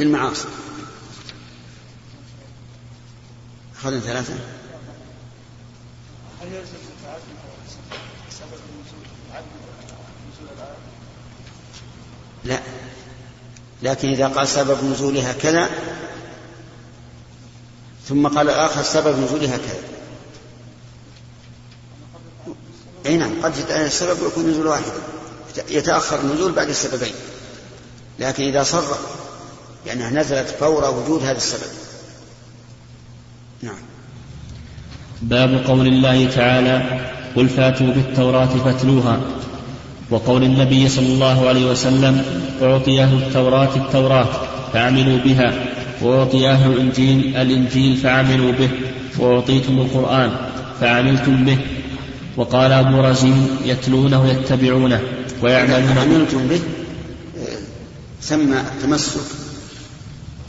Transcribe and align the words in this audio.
بالمعاصي 0.00 0.48
أخذنا 3.80 4.00
ثلاثة. 4.00 4.34
هل 6.40 6.52
يلزم 6.52 6.76
سبب 8.30 8.60
لا. 12.44 12.60
لكن 13.82 14.08
إذا 14.08 14.28
قال 14.28 14.48
سبب 14.48 14.84
نزولها 14.84 15.32
كذا 15.32 15.70
ثم 18.08 18.28
قال 18.28 18.50
الآخر 18.50 18.82
سبب 18.82 19.18
نزولها 19.18 19.56
كذا. 19.56 19.82
أي 23.06 23.16
نعم 23.16 23.42
قد 23.42 23.70
السبب 23.70 24.26
يكون 24.26 24.50
نزول 24.50 24.66
واحدا 24.66 24.92
يتأخر 25.68 26.20
النزول 26.20 26.52
بعد 26.52 26.68
السببين. 26.68 27.14
لكن 28.18 28.44
إذا 28.44 28.62
صر 28.62 29.19
لأنها 29.86 30.10
نزلت 30.10 30.48
فور 30.48 30.84
وجود 30.84 31.22
هذا 31.22 31.36
السبب. 31.36 31.70
نعم. 33.62 33.74
باب 35.22 35.64
قول 35.66 35.86
الله 35.86 36.30
تعالى 36.30 37.00
قل 37.36 37.48
فاتوا 37.48 37.86
بالتوراة 37.86 38.46
فاتلوها. 38.46 39.20
وقول 40.10 40.42
النبي 40.42 40.88
صلى 40.88 41.06
الله 41.06 41.48
عليه 41.48 41.70
وسلم 41.70 42.24
أعطي 42.62 43.02
أهل 43.02 43.22
التوراة 43.22 43.76
التوراة 43.76 44.28
فعملوا 44.72 45.18
بها 45.18 45.54
وأعطي 46.02 46.48
أهل 46.48 46.72
الإنجيل 46.72 47.36
الإنجيل 47.36 47.96
فعملوا 47.96 48.52
به 48.52 48.70
وأعطيتم 49.18 49.78
القرآن 49.78 50.30
فعملتم 50.80 51.44
به. 51.44 51.58
وقال 52.36 52.72
أبو 52.72 53.00
رزين 53.00 53.48
يتلونه 53.64 54.28
يتبعونه 54.28 55.00
ويعملون 55.42 55.98
عملتم 55.98 56.48
به 56.48 56.60
سمى 58.20 58.60
التمسك 58.60 59.20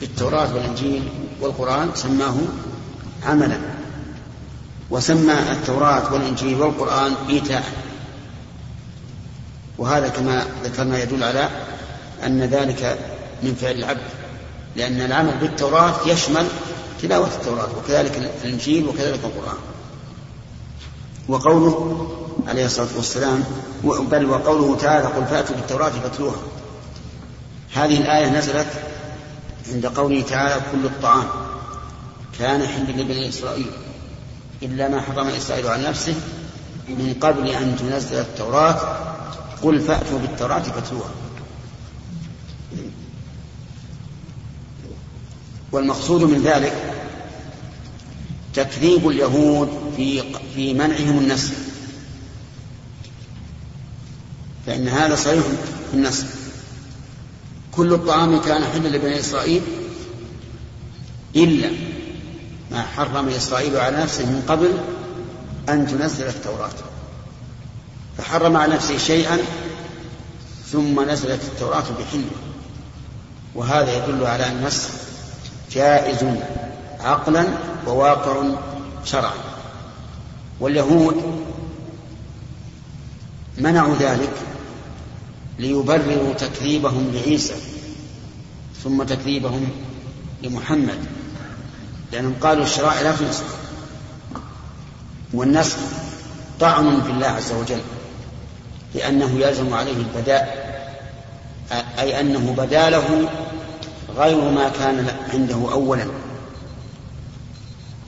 بالتوراة 0.02 0.54
والإنجيل 0.54 1.04
والقرآن 1.42 1.90
سماه 1.96 2.36
عملا 3.26 3.60
وسمى 4.90 5.34
التوراة 5.52 6.14
والإنجيل 6.14 6.62
والقرآن 6.62 7.14
إيتاء. 7.30 7.64
وهذا 9.78 10.08
كما 10.08 10.46
ذكرنا 10.64 11.04
يدل 11.04 11.24
على 11.24 11.50
أن 12.26 12.42
ذلك 12.42 13.00
من 13.44 13.56
فعل 13.56 13.76
العبد 13.76 14.02
لأن 14.76 15.02
العمل 15.02 15.38
بالتوراة 15.38 15.94
يشمل 16.06 16.48
تلاوة 17.02 17.28
التوراة 17.28 17.70
وكذلك 17.78 18.32
الإنجيل 18.44 18.88
وكذلك 18.88 19.20
القرآن. 19.24 19.58
وقوله 21.28 22.08
عليه 22.48 22.66
الصلاة 22.66 22.88
والسلام 22.98 23.44
بل 23.84 24.26
وقوله 24.26 24.78
تعالى 24.78 25.08
قل 25.08 25.26
فأتوا 25.26 25.56
بالتوراة 25.56 25.90
فاتلوها. 25.90 26.42
هذه 27.74 27.98
الآية 27.98 28.38
نزلت 28.38 28.68
عند 29.70 29.86
قوله 29.86 30.22
تعالى 30.22 30.62
كل 30.72 30.86
الطعام 30.86 31.28
كان 32.40 32.68
حل 32.68 33.00
لبني 33.00 33.30
إسرائيل 33.30 33.72
إلا 34.64 34.88
ما 34.88 35.02
حرم 35.02 35.28
إسرائيل 35.28 35.68
عن 35.68 35.84
نفسه 35.84 36.16
من 36.90 37.16
قبل 37.22 37.50
أن 37.50 37.76
تنزل 37.76 38.20
التوراة 38.20 38.98
قل 39.62 39.80
فأتوا 39.80 40.20
بالتوراة 40.20 40.60
فاتلوها 40.60 41.12
والمقصود 45.72 46.24
من 46.24 46.42
ذلك 46.42 46.74
تكذيب 48.54 49.08
اليهود 49.08 49.94
في 49.98 50.24
في 50.56 50.74
منعهم 50.74 51.18
النسل 51.18 51.54
فإن 54.66 54.88
هذا 54.88 55.16
صريح 55.16 55.44
في 55.92 55.98
النسل 55.98 56.41
كل 57.72 57.94
الطعام 57.94 58.42
كان 58.42 58.64
حلا 58.64 58.88
لبني 58.88 59.20
إسرائيل 59.20 59.62
إلا 61.36 61.70
ما 62.72 62.82
حرم 62.82 63.30
إسرائيل 63.30 63.78
على 63.78 63.98
نفسه 63.98 64.26
من 64.26 64.44
قبل 64.48 64.72
أن 65.70 65.88
تنزل 65.88 66.28
التوراة. 66.28 66.70
فحرم 68.18 68.58
على 68.58 68.74
نفسه 68.74 68.98
شيئا 68.98 69.38
ثم 70.72 71.10
نزلت 71.10 71.42
التوراة 71.44 71.84
بحله 72.00 72.32
وهذا 73.56 73.98
يدل 73.98 74.26
على 74.26 74.48
أن 74.48 74.52
النسخ 74.52 74.90
جائز 75.72 76.26
عقلا 77.00 77.46
وواقع 77.88 78.44
شرعا. 79.06 79.34
واليهود 80.60 81.46
منعوا 83.58 83.96
ذلك 84.00 84.51
ليبرروا 85.60 86.34
تكذيبهم 86.34 87.12
لعيسى 87.14 87.56
ثم 88.84 89.04
تكذيبهم 89.04 89.70
لمحمد. 90.44 91.00
لأنهم 92.12 92.36
قالوا 92.42 92.64
الشرائع 92.64 93.02
لا 93.02 93.16
تنسخ 93.16 93.44
والنسخ 95.34 95.78
طعن 96.60 97.02
في 97.02 97.12
الله 97.12 97.28
عز 97.28 97.52
وجل 97.52 97.82
لأنه 98.96 99.40
يلزم 99.40 99.74
عليه 99.74 99.98
البداء 99.98 100.72
أي 102.00 102.20
أنه 102.20 102.56
بدا 102.58 102.90
له 102.90 103.30
غير 104.18 104.52
ما 104.52 104.70
كان 104.70 105.08
عنده 105.34 105.72
أولا. 105.72 106.08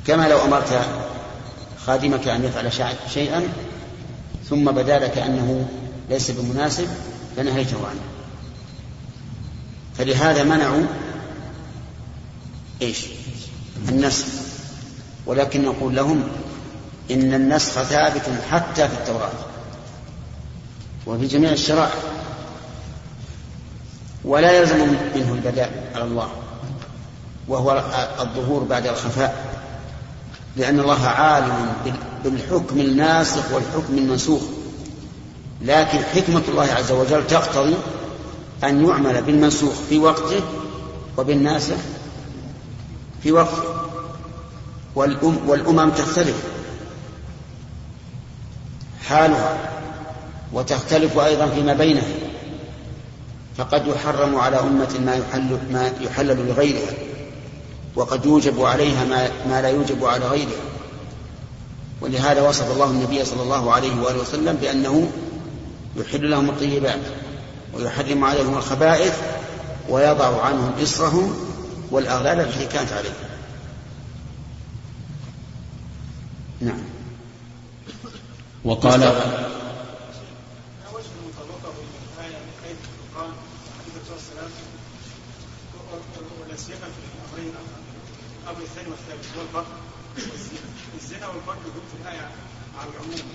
كما 0.07 0.27
لو 0.27 0.45
أمرت 0.45 0.81
خادمك 1.85 2.27
أن 2.27 2.43
يفعل 2.43 2.71
شيئا 3.13 3.47
ثم 4.49 4.65
بدا 4.65 4.99
لك 4.99 5.17
أنه 5.17 5.67
ليس 6.09 6.31
بمناسب 6.31 6.87
لنهيته 7.37 7.77
عنه. 7.87 8.01
فلهذا 9.97 10.43
منعوا 10.43 10.83
إيش؟ 12.81 13.05
النسخ. 13.89 14.25
ولكن 15.25 15.65
نقول 15.65 15.95
لهم 15.95 16.23
إن 17.11 17.33
النسخ 17.33 17.83
ثابت 17.83 18.29
حتى 18.51 18.87
في 18.87 18.93
التوراة 18.93 19.31
وفي 21.07 21.27
جميع 21.27 21.51
الشرائع. 21.51 21.99
ولا 24.25 24.51
يلزم 24.51 24.77
منه 25.15 25.33
البداء 25.33 25.91
على 25.95 26.03
الله 26.03 26.29
وهو 27.47 27.83
الظهور 28.19 28.63
بعد 28.63 28.87
الخفاء 28.87 29.53
لأن 30.57 30.79
الله 30.79 31.07
عالم 31.07 31.73
بالحكم 32.23 32.79
الناسخ 32.79 33.51
والحكم 33.51 33.97
المنسوخ 33.97 34.41
لكن 35.63 35.99
حكمة 36.03 36.41
الله 36.47 36.63
عز 36.63 36.91
وجل 36.91 37.27
تقتضي 37.27 37.73
أن 38.63 38.87
يعمل 38.87 39.21
بالمنسوخ 39.21 39.73
في 39.89 39.99
وقته 39.99 40.41
وبالناسخ 41.17 41.77
في 43.23 43.31
وقته. 43.31 43.63
والأم 44.95 45.37
والأمم 45.47 45.89
تختلف. 45.89 46.35
حالها. 49.03 49.69
وتختلف 50.53 51.19
أيضا 51.19 51.47
فيما 51.47 51.73
بينها. 51.73 52.13
فقد 53.57 53.87
يحرم 53.87 54.35
على 54.35 54.59
أمة 54.59 54.99
ما 55.05 55.15
يحل 55.15 55.59
ما 55.71 55.91
يحلل 56.01 56.47
لغيرها. 56.47 56.93
وقد 57.95 58.25
يوجب 58.25 58.61
عليها 58.61 59.05
ما, 59.05 59.29
ما 59.49 59.61
لا 59.61 59.69
يوجب 59.69 60.05
على 60.05 60.27
غيرها. 60.27 60.63
ولهذا 62.01 62.49
وصف 62.49 62.71
الله 62.71 62.89
النبي 62.89 63.25
صلى 63.25 63.43
الله 63.43 63.73
عليه 63.73 64.01
وآله 64.01 64.21
وسلم 64.21 64.55
بأنه 64.55 65.11
يحل 65.95 66.29
لهم 66.31 66.49
الطيبات 66.49 66.99
ويحرم 67.73 68.23
عليهم 68.23 68.57
الخبائث 68.57 69.13
ويضع 69.89 70.41
عنهم 70.41 70.73
إصرهم 70.83 71.35
والأغلال 71.91 72.39
التي 72.39 72.65
كانت 72.65 72.91
عليهم. 72.91 73.13
نعم. 76.61 76.83
وقال 78.63 79.03
الامر 88.43 88.61
الثاني 88.61 88.89
والثالث 88.89 89.37
هو 89.37 89.41
الفرق 89.41 89.67
الزنا 90.95 91.27
والفرق 91.27 91.57
يدل 91.65 91.81
في 91.91 92.01
الآية 92.01 92.29
على 92.79 92.89
العموم. 92.89 93.32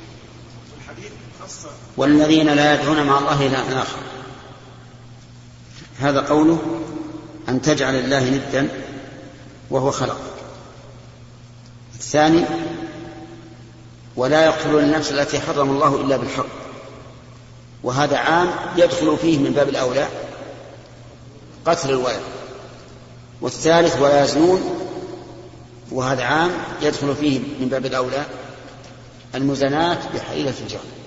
والذين 1.96 2.46
لا 2.46 2.74
يدعون 2.74 3.06
مع 3.06 3.18
الله 3.18 3.46
إلها 3.46 3.82
آخر. 3.82 3.98
هذا 6.00 6.20
قوله 6.20 6.58
أن 7.48 7.62
تجعل 7.62 7.94
الله 7.94 8.30
ندا 8.30 8.68
وهو 9.70 9.90
خلق. 9.90 10.20
الثاني 11.94 12.44
ولا 14.16 14.44
يقتلون 14.44 14.84
النفس 14.84 15.12
التي 15.12 15.40
حرم 15.40 15.70
الله 15.70 16.00
إلا 16.00 16.16
بالحق. 16.16 16.46
وهذا 17.82 18.16
عام 18.16 18.48
يدخل 18.76 19.16
فيه 19.16 19.38
من 19.38 19.52
باب 19.52 19.68
الأولى 19.68 20.08
قتل 21.66 21.90
الولد. 21.90 22.20
والثالث 23.40 24.00
ولا 24.00 24.24
يزنون 24.24 24.88
وهذا 25.92 26.24
عام 26.24 26.50
يدخل 26.82 27.16
فيه 27.16 27.38
من 27.38 27.68
باب 27.68 27.86
الأولى 27.86 28.24
المزنات 29.34 29.98
بحيلة 30.14 30.54
الجهل. 30.60 30.97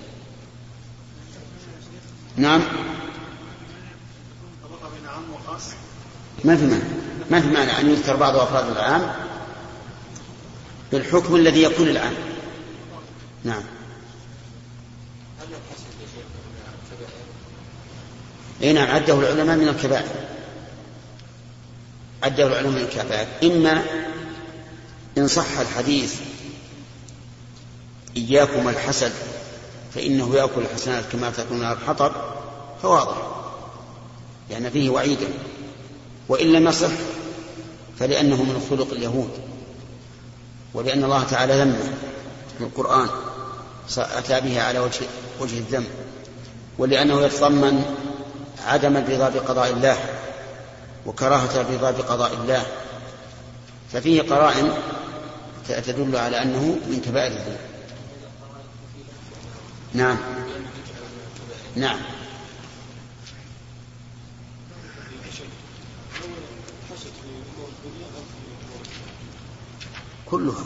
نعم. 2.36 2.62
ما 6.44 6.56
في 6.56 6.66
مانع. 6.66 6.84
ما 7.30 7.40
في 7.40 7.48
مانع 7.48 7.80
أن 7.80 7.90
يذكر 7.90 8.16
بعض 8.16 8.36
أفراد 8.36 8.70
العام 8.70 9.14
بالحكم 10.92 11.36
الذي 11.36 11.62
يكون 11.62 11.88
العام. 11.88 12.14
نعم. 13.44 13.62
اي 18.62 18.72
نعم 18.72 18.90
عده 18.90 19.14
العلماء 19.14 19.56
من 19.56 19.68
الكبائر. 19.68 20.08
عده 22.22 22.46
العلماء 22.46 22.72
من 22.72 22.82
الكبائر. 22.82 23.28
إما 23.42 23.82
إن 25.18 25.28
صح 25.28 25.58
الحديث 25.58 26.14
إياكم 28.16 28.68
الحسد 28.68 29.12
فإنه 29.94 30.36
يأكل 30.36 30.60
الحسنات 30.60 31.04
كما 31.12 31.30
تكون 31.30 31.64
الحطب 31.64 32.12
فواضح. 32.82 33.16
لأن 34.50 34.70
فيه 34.70 34.90
وعيدا 34.90 35.28
وإن 36.28 36.52
لم 36.52 36.68
يصح 36.68 36.90
فلأنه 37.98 38.42
من 38.42 38.66
خلق 38.70 38.92
اليهود. 38.92 39.30
ولأن 40.74 41.04
الله 41.04 41.24
تعالى 41.24 41.54
ذمه 41.54 41.92
في 42.58 42.64
القرآن 42.64 43.08
اتى 43.98 44.40
به 44.40 44.62
على 44.62 44.78
وجه 44.78 45.00
وجه 45.40 45.58
الذم. 45.58 45.84
ولأنه 46.78 47.22
يتضمن 47.22 47.84
عدم 48.66 48.96
الرضا 48.96 49.28
بقضاء 49.28 49.70
الله 49.70 49.96
وكراهة 51.06 51.60
الرضا 51.60 51.90
بقضاء 51.90 52.32
الله. 52.32 52.66
ففيه 53.92 54.22
قرائن 54.22 54.72
تدل 55.68 56.16
على 56.16 56.42
أنه 56.42 56.78
من 56.88 57.00
كبائر 57.06 57.32
الذنوب. 57.32 57.71
نعم. 59.94 60.16
نعم. 61.76 61.98
كلها. 70.26 70.64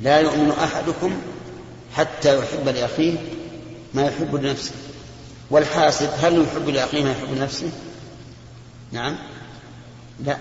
لا 0.00 0.18
يؤمن 0.18 0.50
أحدكم 0.50 1.12
حتى 1.94 2.38
يحب 2.38 2.68
لأخيه 2.68 3.16
ما 3.94 4.06
يحب 4.06 4.34
لنفسه. 4.36 4.72
والحاسد 5.50 6.10
هل 6.18 6.42
يحب 6.42 6.68
لأخيه 6.68 7.04
ما 7.04 7.10
يحب 7.10 7.34
لنفسه؟ 7.36 7.70
نعم. 8.92 9.16
لا. 10.24 10.36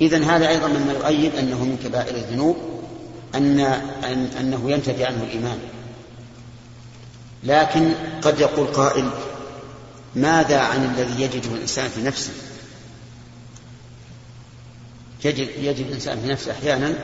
إذن 0.00 0.22
هذا 0.22 0.48
أيضا 0.48 0.68
مما 0.68 0.92
يؤيد 0.92 1.36
أنه 1.36 1.64
من 1.64 1.78
كبائر 1.84 2.16
الذنوب 2.16 2.56
أن 3.34 3.60
أنه 4.40 4.70
ينتفي 4.70 5.04
عنه 5.04 5.22
الإيمان. 5.22 5.58
لكن 7.44 7.94
قد 8.22 8.40
يقول 8.40 8.66
قائل 8.66 9.10
ماذا 10.16 10.60
عن 10.60 10.84
الذي 10.84 11.22
يجده 11.22 11.54
الإنسان 11.54 11.88
في 11.88 12.02
نفسه؟ 12.02 12.32
يجد, 15.24 15.48
يجد 15.58 15.86
الإنسان 15.86 16.20
في 16.20 16.26
نفسه 16.26 16.52
أحيانا 16.52 16.94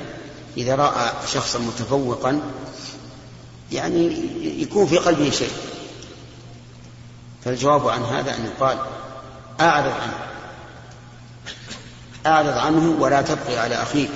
إذا 0.56 0.74
رأى 0.74 1.12
شخصا 1.26 1.58
متفوقا 1.58 2.40
يعني 3.72 4.06
يكون 4.62 4.86
في 4.86 4.98
قلبه 4.98 5.30
شيء. 5.30 5.52
فالجواب 7.44 7.88
عن 7.88 8.02
هذا 8.02 8.36
أن 8.36 8.44
يقال 8.44 8.78
أعرض 9.60 9.92
عنه. 9.92 10.18
أعرض 12.26 12.58
عنه 12.58 12.96
ولا 13.00 13.22
تبقي 13.22 13.58
على 13.58 13.74
أخيك 13.74 14.10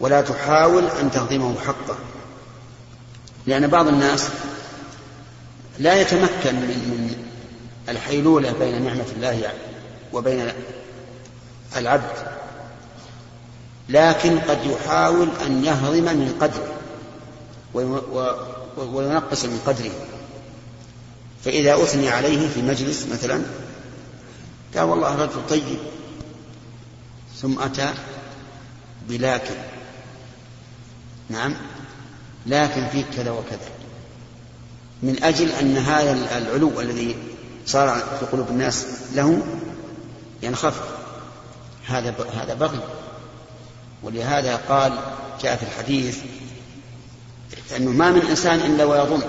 ولا 0.00 0.20
تحاول 0.20 0.84
أن 0.84 1.10
تهضمه 1.10 1.60
حقه. 1.60 1.96
لأن 3.46 3.66
بعض 3.66 3.88
الناس 3.88 4.28
لا 5.78 6.00
يتمكن 6.00 6.54
من 6.54 7.16
الحيلولة 7.88 8.52
بين 8.52 8.82
نعمة 8.82 9.06
الله 9.16 9.52
وبين 10.12 10.52
العبد 11.76 12.34
لكن 13.88 14.38
قد 14.38 14.58
يحاول 14.66 15.28
أن 15.46 15.64
يهضم 15.64 16.04
من 16.04 16.36
قدره 16.40 16.74
وينقص 18.76 19.44
من 19.44 19.60
قدره. 19.66 19.90
فإذا 21.44 21.82
أثني 21.82 22.08
عليه 22.08 22.48
في 22.48 22.62
مجلس 22.62 23.06
مثلا 23.12 23.42
قال 24.74 24.84
والله 24.84 25.14
رجل 25.14 25.46
طيب 25.48 25.78
ثم 27.36 27.62
أتى 27.62 27.94
بلاكن. 29.08 29.54
نعم 31.30 31.54
لكن 32.46 32.88
فيه 32.88 33.04
كذا 33.16 33.30
وكذا. 33.30 33.68
من 35.04 35.24
أجل 35.24 35.50
أن 35.50 35.76
هذا 35.76 36.38
العلو 36.38 36.80
الذي 36.80 37.16
صار 37.66 37.88
في 38.20 38.26
قلوب 38.26 38.48
الناس 38.48 38.86
له 39.14 39.42
ينخفض. 40.42 40.84
هذا 41.86 42.14
هذا 42.34 42.54
بغي. 42.54 42.80
ولهذا 44.02 44.56
قال 44.56 44.98
جاء 45.42 45.56
في 45.56 45.62
الحديث 45.62 46.18
أنه 47.76 47.90
ما 47.90 48.10
من 48.10 48.20
إنسان 48.20 48.60
إلا 48.60 48.84
ويظن 48.84 49.22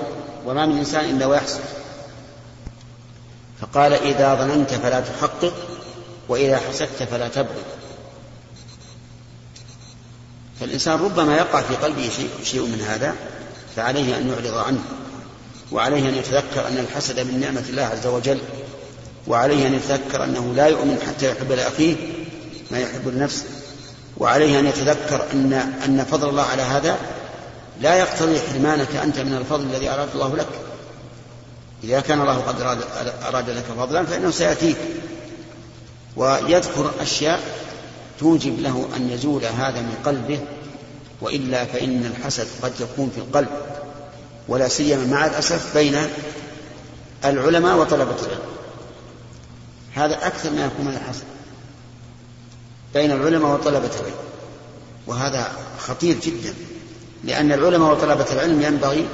وما 0.45 0.65
من 0.65 0.77
إنسان 0.77 1.05
إلا 1.05 1.25
ويحسن 1.25 1.59
فقال 3.61 3.93
إذا 3.93 4.35
ظننت 4.35 4.73
فلا 4.73 4.99
تحقق 4.99 5.53
وإذا 6.29 6.57
حسدت 6.69 7.03
فلا 7.03 7.27
تبغي. 7.27 7.63
فالإنسان 10.59 10.99
ربما 10.99 11.35
يقع 11.35 11.61
في 11.61 11.75
قلبه 11.75 12.09
شيء, 12.09 12.29
شيء 12.43 12.61
من 12.61 12.81
هذا 12.81 13.15
فعليه 13.75 14.17
أن 14.17 14.29
يعرض 14.29 14.57
عنه. 14.57 14.83
وعليه 15.71 16.09
أن 16.09 16.15
يتذكر 16.15 16.67
أن 16.67 16.77
الحسد 16.77 17.19
من 17.19 17.39
نعمة 17.39 17.63
الله 17.69 17.83
عز 17.83 18.07
وجل 18.07 18.39
وعليه 19.27 19.67
أن 19.67 19.73
يتذكر 19.73 20.23
أنه 20.23 20.53
لا 20.55 20.67
يؤمن 20.67 20.97
حتى 21.07 21.31
يحب 21.31 21.51
لأخيه 21.51 21.95
ما 22.71 22.79
يحب 22.79 23.07
لنفسه 23.07 23.43
وعليه 24.17 24.59
أن 24.59 24.65
يتذكر 24.65 25.25
أن 25.33 25.53
أن 25.85 26.05
فضل 26.11 26.29
الله 26.29 26.43
على 26.43 26.61
هذا 26.61 26.97
لا 27.81 27.95
يقتضي 27.95 28.39
حرمانك 28.39 28.95
أنت 28.95 29.19
من 29.19 29.33
الفضل 29.33 29.63
الذي 29.63 29.89
أراد 29.89 30.09
الله 30.13 30.35
لك. 30.35 30.47
إذا 31.83 31.99
كان 31.99 32.21
الله 32.21 32.37
قد 32.37 32.61
أراد, 32.61 32.77
أراد 33.27 33.49
لك 33.49 33.63
فضلا 33.77 34.05
فإنه 34.05 34.31
سيأتيك. 34.31 34.77
ويذكر 36.15 36.91
أشياء 37.01 37.39
توجب 38.19 38.59
له 38.59 38.87
أن 38.95 39.09
يزول 39.09 39.45
هذا 39.45 39.81
من 39.81 39.95
قلبه 40.05 40.39
وإلا 41.21 41.65
فإن 41.65 42.13
الحسد 42.17 42.47
قد 42.61 42.73
يكون 42.79 43.11
في 43.15 43.17
القلب. 43.17 43.47
ولا 44.47 44.67
سيما 44.67 45.05
مع 45.05 45.25
الأسف 45.25 45.77
بين 45.77 46.07
العلماء 47.25 47.77
وطلبة 47.77 48.15
العلم. 48.25 48.39
هذا 49.93 50.27
أكثر 50.27 50.51
ما 50.51 50.65
يكون 50.65 50.85
من 50.85 50.93
الحسد 50.93 51.23
بين 52.93 53.11
العلماء 53.11 53.53
وطلبة 53.53 53.91
العلم. 53.99 54.15
وهذا 55.07 55.51
خطير 55.79 56.15
جدا. 56.19 56.53
لأن 57.23 57.51
العلماء 57.51 57.91
وطلبة 57.91 58.25
العلم 58.33 58.61
ينبغي 58.61 59.07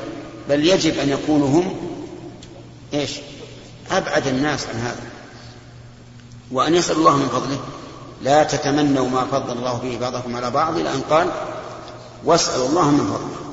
بل 0.50 0.66
يجب 0.66 0.98
أن 0.98 1.10
يكونوا 1.10 1.48
هم 1.48 1.76
إيش؟ 2.94 3.12
أبعد 3.92 4.28
الناس 4.28 4.66
عن 4.66 4.80
هذا. 4.80 5.04
وأن 6.52 6.76
يسأل 6.76 6.96
الله 6.96 7.18
من 7.18 7.28
فضله. 7.28 7.60
لا 8.22 8.44
تتمنوا 8.44 9.10
ما 9.10 9.26
فضل 9.26 9.52
الله 9.52 9.74
به 9.74 9.98
بعضكم 9.98 10.36
على 10.36 10.52
بعض. 10.52 10.78
إلى 10.78 10.94
ان 10.94 11.02
قال 11.10 11.28
واسألوا 12.26 12.70
الله 12.70 12.92
من 12.92 12.98
فضله. 12.98 13.51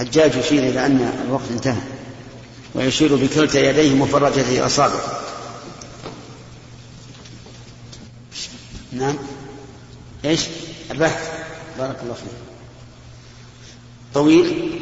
حجاج 0.00 0.36
يشير 0.36 0.62
إلى 0.62 0.86
أن 0.86 1.22
الوقت 1.26 1.50
انتهى 1.50 1.82
ويشير 2.74 3.16
بكلتا 3.16 3.70
يديه 3.70 3.94
مفرجة 3.94 4.66
أصابعه. 4.66 5.20
نعم. 8.92 9.16
إيش؟ 10.24 10.40
البحث. 10.90 11.30
بارك 11.78 11.96
الله 12.02 12.14
فيك. 12.14 12.32
طويل. 14.14 14.80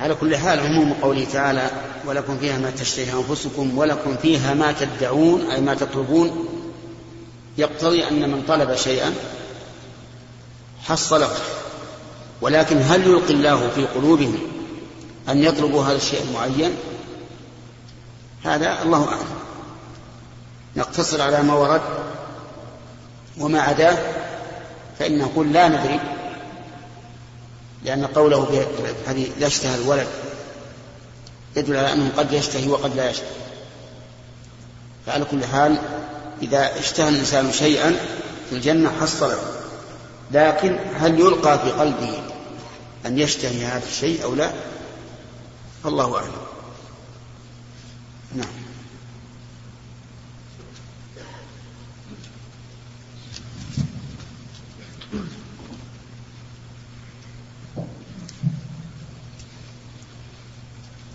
على 0.00 0.14
كل 0.14 0.36
حال 0.36 0.60
عموم 0.60 0.92
قوله 0.92 1.26
تعالى 1.32 1.70
ولكم 2.06 2.38
فيها 2.38 2.58
ما 2.58 2.70
تشتهي 2.70 3.12
أنفسكم 3.12 3.78
ولكم 3.78 4.16
فيها 4.22 4.54
ما 4.54 4.72
تدعون 4.72 5.50
أي 5.50 5.60
ما 5.60 5.74
تطلبون. 5.74 6.55
يقتضي 7.58 8.08
أن 8.08 8.30
من 8.30 8.44
طلب 8.48 8.76
شيئا 8.76 9.14
حصله. 10.84 11.30
ولكن 12.40 12.82
هل 12.82 13.06
يلقي 13.06 13.32
الله 13.32 13.70
في 13.74 13.84
قلوبهم 13.86 14.38
أن 15.28 15.42
يطلبوا 15.42 15.84
هذا 15.84 15.96
الشيء 15.96 16.22
المعين؟ 16.22 16.76
هذا 18.44 18.82
الله 18.82 19.08
أعلم. 19.08 19.36
نقتصر 20.76 21.22
على 21.22 21.42
ما 21.42 21.54
ورد 21.54 21.82
وما 23.38 23.60
عداه 23.60 23.98
فإن 24.98 25.18
نقول 25.18 25.52
لا 25.52 25.68
ندري 25.68 26.00
لأن 27.84 28.06
قوله 28.06 28.44
في 28.44 28.90
الحديث 29.02 29.30
لا 29.40 29.46
اشتهى 29.46 29.74
الولد 29.74 30.06
يدل 31.56 31.76
على 31.76 31.92
أنه 31.92 32.10
قد 32.16 32.32
يشتهي 32.32 32.68
وقد 32.68 32.96
لا 32.96 33.10
يشتهي. 33.10 33.26
فعلى 35.06 35.24
كل 35.24 35.44
حال 35.44 35.78
إذا 36.42 36.78
اشتهى 36.78 37.08
الإنسان 37.08 37.52
شيئا 37.52 37.96
في 38.50 38.56
الجنة 38.56 38.90
حصله. 39.00 39.38
لكن 40.32 40.78
هل 40.94 41.20
يلقى 41.20 41.58
في 41.58 41.70
قلبه 41.70 42.18
أن 43.06 43.18
يشتهي 43.18 43.64
هذا 43.64 43.86
الشيء 43.86 44.24
أو 44.24 44.34
لا؟ 44.34 44.50
فالله 45.84 46.16
أعلم. 46.16 46.30
نعم. 48.34 48.48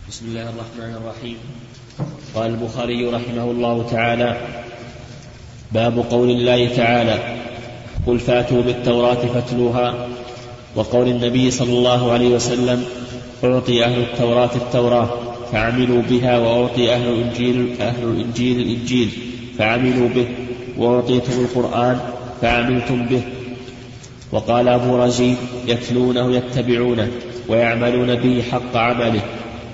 بسم 0.10 0.26
الله 0.26 0.50
الرحمن 0.50 0.96
الرحيم. 1.02 1.38
قال 2.36 2.52
البخاري 2.52 3.06
رحمه 3.06 3.44
الله 3.44 3.90
تعالى 3.92 4.62
باب 5.72 6.06
قول 6.10 6.30
الله 6.30 6.68
تعالى 6.76 7.38
قل 8.08 8.20
فاتوا 8.20 8.62
بالتوراة 8.62 9.14
فاتلوها. 9.34 10.08
وقول 10.76 11.08
النبي 11.08 11.52
صلى 11.52 11.74
الله 11.74 12.12
عليه 12.12 12.30
وسلم 12.30 12.86
أعطي 13.44 13.86
أهل 13.86 14.00
التوراة 14.00 14.50
التوراة 14.56 15.10
فعملوا 15.52 16.02
بها 16.02 16.38
وأعطي 16.38 16.94
أهل 16.94 17.08
الإنجيل 17.08 17.76
أهل 17.82 18.04
الإنجيل 18.04 18.60
الإنجيل 18.60 19.10
فعملوا 19.58 20.10
به 20.10 20.26
وأعطيتم 20.78 21.32
القرآن 21.32 22.00
فعملتم 22.42 23.06
به. 23.06 23.22
وقال 24.32 24.68
أبو 24.68 24.98
رزين 24.98 25.38
يتلونه 25.68 26.36
يتبعونه 26.36 27.12
ويعملون 27.48 28.16
به 28.16 28.44
حق 28.52 28.78
عمله. 28.78 29.22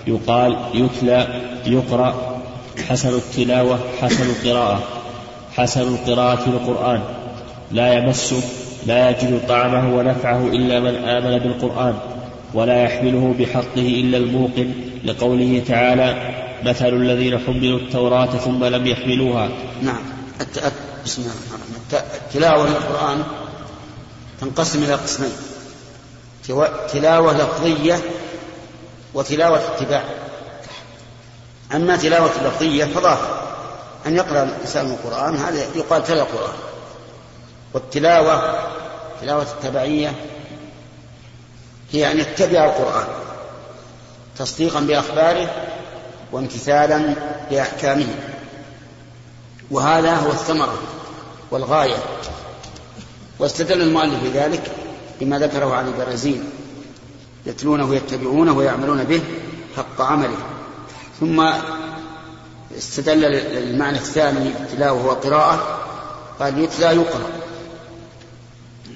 يقال 0.07 0.57
يتلى 0.73 1.27
يقرأ 1.67 2.41
حسن 2.89 3.09
التلاوة 3.09 3.79
حسن 4.01 4.23
القراءة. 4.29 4.96
حسن 5.57 5.81
القراءة 5.81 6.49
للقرآن. 6.49 7.01
لا 7.71 7.93
يمسه 7.93 8.41
لا 8.85 9.09
يجد 9.09 9.47
طعمه 9.47 9.97
ونفعه 9.97 10.47
إلا 10.47 10.79
من 10.79 10.95
آمن 10.95 11.37
بالقرآن 11.39 11.97
ولا 12.53 12.83
يحمله 12.83 13.35
بحقه 13.39 13.65
إلا 13.75 14.17
الموقن. 14.17 14.71
لقوله 15.03 15.63
تعالى 15.67 16.15
مثل 16.65 16.87
الذين 16.87 17.39
حملوا 17.39 17.79
التوراة 17.79 18.25
ثم 18.25 18.65
لم 18.65 18.87
يحملوها 18.87 19.49
نعم. 19.81 20.01
بسم 21.05 21.21
الله 21.21 21.33
الرحمن 21.33 21.75
الرحيم. 21.91 22.07
التلاوة 22.25 22.67
للقرآن 22.67 23.23
تنقسم 24.41 24.83
إلى 24.83 24.93
قسمين 24.93 25.31
تلاوة 26.93 27.33
لفظية 27.37 27.99
وتلاوة 29.13 29.57
اتباع. 29.57 30.03
أما 31.75 31.95
تلاوة 31.95 32.31
اللفظية 32.41 32.85
فظاهر 32.85 33.37
أن 34.07 34.15
يقرأ 34.15 34.43
الإنسان 34.43 34.85
القرآن 34.85 35.35
هذا 35.35 35.67
يقال 35.75 36.03
تلا 36.03 36.21
القرآن. 36.21 36.55
والتلاوة 37.73 38.59
تلاوة 39.21 39.41
التبعية 39.41 40.13
هي 41.91 42.11
أن 42.11 42.19
يتبع 42.19 42.65
القرآن 42.65 43.07
تصديقا 44.37 44.79
بأخباره 44.79 45.49
وامتثالا 46.31 47.15
بأحكامه. 47.51 48.15
وهذا 49.71 50.15
هو 50.15 50.31
الثمرة 50.31 50.79
والغاية. 51.51 51.97
واستدل 53.39 53.81
المؤلف 53.81 54.23
بذلك 54.23 54.71
بما 55.19 55.39
ذكره 55.39 55.75
عن 55.75 55.87
البرازيل 55.87 56.43
يتلونه 57.45 57.85
ويتبعونه 57.85 58.51
ويعملون 58.51 59.03
به 59.03 59.21
حق 59.77 60.01
عمله. 60.01 60.37
ثم 61.19 61.51
استدل 62.77 63.21
للمعنى 63.21 63.97
الثاني 63.97 64.47
التلاوة 64.47 65.01
هو 65.01 65.12
قراءة 65.12 65.79
قال 66.39 66.59
يتلى 66.59 66.86
يقرأ. 66.86 67.29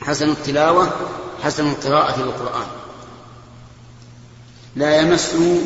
حسن 0.01 0.29
التلاوة 0.29 0.91
حسن 1.43 1.69
القراءة 1.69 2.19
للقرآن. 2.19 2.67
لا 4.75 5.01
يمسه 5.01 5.61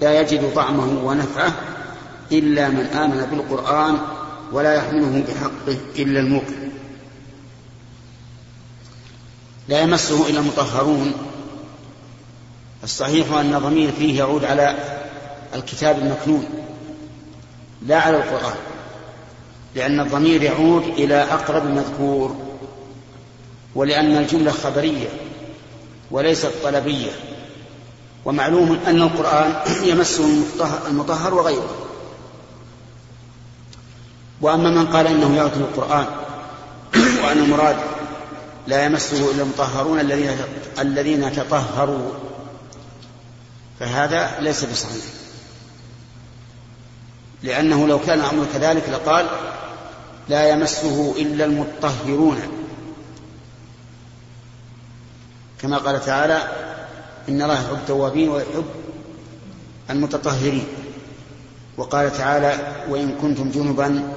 لا 0.00 0.20
يجد 0.20 0.54
طعمه 0.54 1.04
ونفعه 1.04 1.54
إلا 2.32 2.68
من 2.68 2.86
آمن 2.86 3.26
بالقرآن 3.30 3.98
ولا 4.52 4.74
يحمله 4.74 5.24
بحقه 5.28 5.78
إلا 5.98 6.20
الموقن 6.20 6.70
لا 9.68 9.80
يمسه 9.80 10.28
إلا 10.28 10.40
المطهرون. 10.40 11.12
الصحيح 12.84 13.32
أن 13.32 13.54
الضمير 13.54 13.92
فيه 13.92 14.18
يعود 14.18 14.44
على 14.44 14.76
الكتاب 15.54 15.98
المكنون. 15.98 16.48
لا 17.82 18.00
على 18.00 18.16
القرآن 18.16 18.56
لأن 19.74 20.00
الضمير 20.00 20.42
يعود 20.42 20.82
إلى 20.82 21.22
أقرب 21.22 21.64
مذكور 21.64 22.36
ولأن 23.74 24.16
الجملة 24.16 24.52
خبرية 24.52 25.08
وليست 26.10 26.52
طلبية 26.62 27.10
ومعلوم 28.24 28.78
أن 28.86 29.02
القرآن 29.02 29.54
يمسه 29.90 30.42
المطهر 30.88 31.34
وغيره. 31.34 31.74
وأما 34.40 34.70
من 34.70 34.86
قال 34.86 35.06
إنه 35.06 35.36
يعطي 35.36 35.56
القرآن 35.56 36.06
وأن 37.24 37.38
المراد 37.38 37.76
لا 38.66 38.84
يمسه 38.84 39.30
إلا 39.30 39.42
المطهرون 39.42 40.00
الذين 40.00 40.30
الذين 40.78 41.32
تطهروا 41.32 42.12
فهذا 43.80 44.40
ليس 44.40 44.64
بصحيح. 44.64 45.04
لأنه 47.42 47.86
لو 47.88 47.98
كان 47.98 48.20
الأمر 48.20 48.46
كذلك 48.54 48.88
لقال 48.88 49.26
لا 50.28 50.48
يمسه 50.48 51.14
إلا 51.18 51.44
المطهرون. 51.44 52.38
كما 55.60 55.78
قال 55.78 56.04
تعالى 56.04 56.48
إن 57.28 57.42
الله 57.42 57.54
يحب 57.54 57.74
التوابين 57.74 58.28
ويحب 58.28 58.64
المتطهرين. 59.90 60.66
وقال 61.76 62.12
تعالى 62.12 62.74
وإن 62.88 63.18
كنتم 63.22 63.50
جنبا 63.50 64.12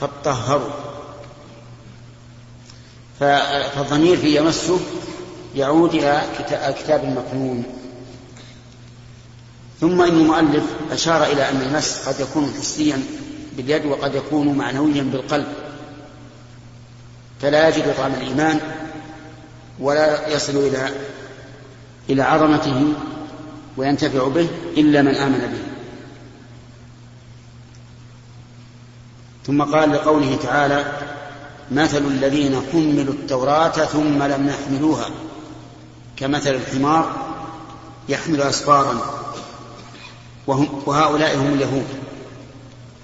فاطهروا. 0.00 0.70
فالضمير 3.20 4.16
في 4.16 4.36
يمسه 4.36 4.80
يعود 5.54 5.94
إلى 5.94 6.22
كتاب 6.78 7.04
المكنون 7.04 7.64
ثم 9.80 10.02
إن 10.02 10.08
المؤلف 10.08 10.64
أشار 10.90 11.24
إلى 11.24 11.48
أن 11.48 11.62
المس 11.62 12.08
قد 12.08 12.20
يكون 12.20 12.54
حسيا 12.58 13.02
باليد 13.56 13.86
وقد 13.86 14.14
يكون 14.14 14.58
معنويا 14.58 15.02
بالقلب 15.02 15.46
فلا 17.40 17.68
يجد 17.68 17.94
طعم 17.96 18.14
الإيمان 18.14 18.60
ولا 19.80 20.28
يصل 20.28 20.56
إلى 20.56 20.88
إلى 22.10 22.22
عظمته 22.22 22.92
وينتفع 23.76 24.28
به 24.28 24.48
إلا 24.76 25.02
من 25.02 25.14
آمن 25.14 25.38
به. 25.38 25.74
ثم 29.46 29.62
قال 29.62 29.92
لقوله 29.92 30.36
تعالى 30.42 30.92
مثل 31.72 32.02
الذين 32.06 32.60
حملوا 32.72 33.14
التوراة 33.14 33.68
ثم 33.68 34.22
لم 34.22 34.48
يحملوها 34.48 35.10
كمثل 36.16 36.54
الحمار 36.54 37.16
يحمل 38.08 38.40
أسفارا 38.42 39.13
وهم 40.46 40.82
وهؤلاء 40.86 41.36
هم 41.36 41.54
اليهود. 41.54 41.86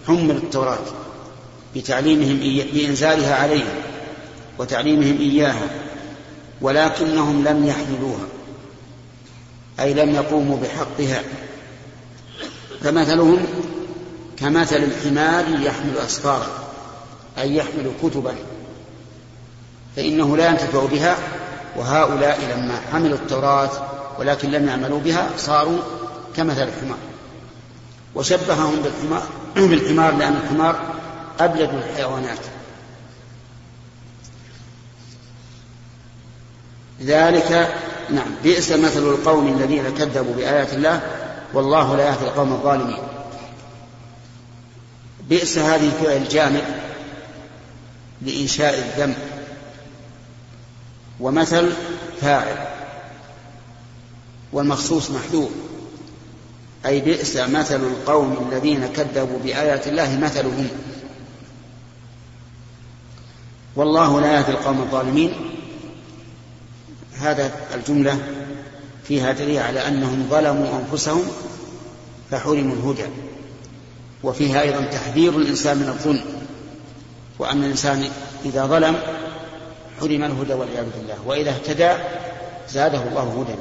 حملوا 0.07 0.37
التوراة. 0.37 0.79
بتعليمهم 1.77 2.39
بإنزالها 2.73 3.35
عليهم 3.35 3.75
وتعليمهم 4.59 5.19
إياها 5.21 5.69
ولكنهم 6.61 7.45
لم 7.45 7.67
يحملوها 7.67 8.27
أي 9.81 9.95
لم 9.95 10.15
يقوموا 10.15 10.57
بحقها. 10.57 11.23
فمثلهم 12.83 13.47
كمثل 14.37 14.77
الحمار 14.77 15.45
يحمل 15.61 15.99
أسفارا 15.99 16.49
أي 17.39 17.57
يحمل 17.57 17.93
كتبا 18.03 18.35
فإنه 19.97 20.37
لا 20.37 20.51
ينتفع 20.51 20.85
بها 20.85 21.17
وهؤلاء 21.77 22.41
لما 22.57 22.81
حملوا 22.93 23.19
التوراة 23.19 23.71
ولكن 24.19 24.51
لم 24.51 24.69
يعملوا 24.69 25.01
بها 25.01 25.31
صاروا 25.37 25.79
كمثل 26.37 26.63
الحمار. 26.63 26.99
وشبههم 28.15 28.83
بالحمار 28.83 29.27
بالحمار 29.57 30.15
لأن 30.15 30.37
الحمار 30.37 30.95
أبلد 31.41 31.71
الحيوانات 31.75 32.39
ذلك 37.03 37.75
نعم 38.11 38.35
بئس 38.43 38.73
مثل 38.73 39.03
القوم 39.03 39.49
الذين 39.49 39.91
كذبوا 39.99 40.35
بآيات 40.35 40.73
الله 40.73 41.01
والله 41.55 41.97
لا 41.97 42.09
يهدي 42.09 42.25
القوم 42.25 42.53
الظالمين. 42.53 42.99
بئس 45.29 45.59
هذه 45.59 45.87
الفعل 45.87 46.17
الجامع 46.17 46.61
لإنشاء 48.23 48.79
الذنب 48.79 49.17
ومثل 51.21 51.73
فاعل 52.21 52.57
والمخصوص 54.53 55.11
محذوف. 55.11 55.51
أي 56.87 57.01
بئس 57.01 57.37
مثل 57.37 57.81
القوم 57.81 58.51
الذين 58.53 58.87
كذبوا 58.87 59.39
بآيات 59.45 59.87
الله 59.89 60.19
مثلهم 60.19 60.69
والله 63.77 64.21
لا 64.21 64.35
يهدي 64.39 64.51
القوم 64.51 64.81
الظالمين. 64.81 65.33
هذا 67.19 67.53
الجملة 67.75 68.19
فيها 69.05 69.33
دليل 69.33 69.59
على 69.59 69.89
أنهم 69.89 70.27
ظلموا 70.31 70.81
أنفسهم 70.81 71.23
فحرموا 72.31 72.77
الهدى. 72.77 73.07
وفيها 74.23 74.61
أيضا 74.61 74.81
تحذير 74.81 75.37
الإنسان 75.37 75.77
من 75.77 75.89
الظلم. 75.89 76.25
وأن 77.39 77.65
الإنسان 77.65 78.09
إذا 78.45 78.67
ظلم 78.67 78.97
حرم 80.01 80.25
الهدى 80.25 80.55
والعياذ 80.55 80.87
بالله. 80.99 81.17
وإذا 81.27 81.51
اهتدى 81.51 81.91
زاده 82.71 83.03
الله 83.03 83.43
هدى. 83.43 83.59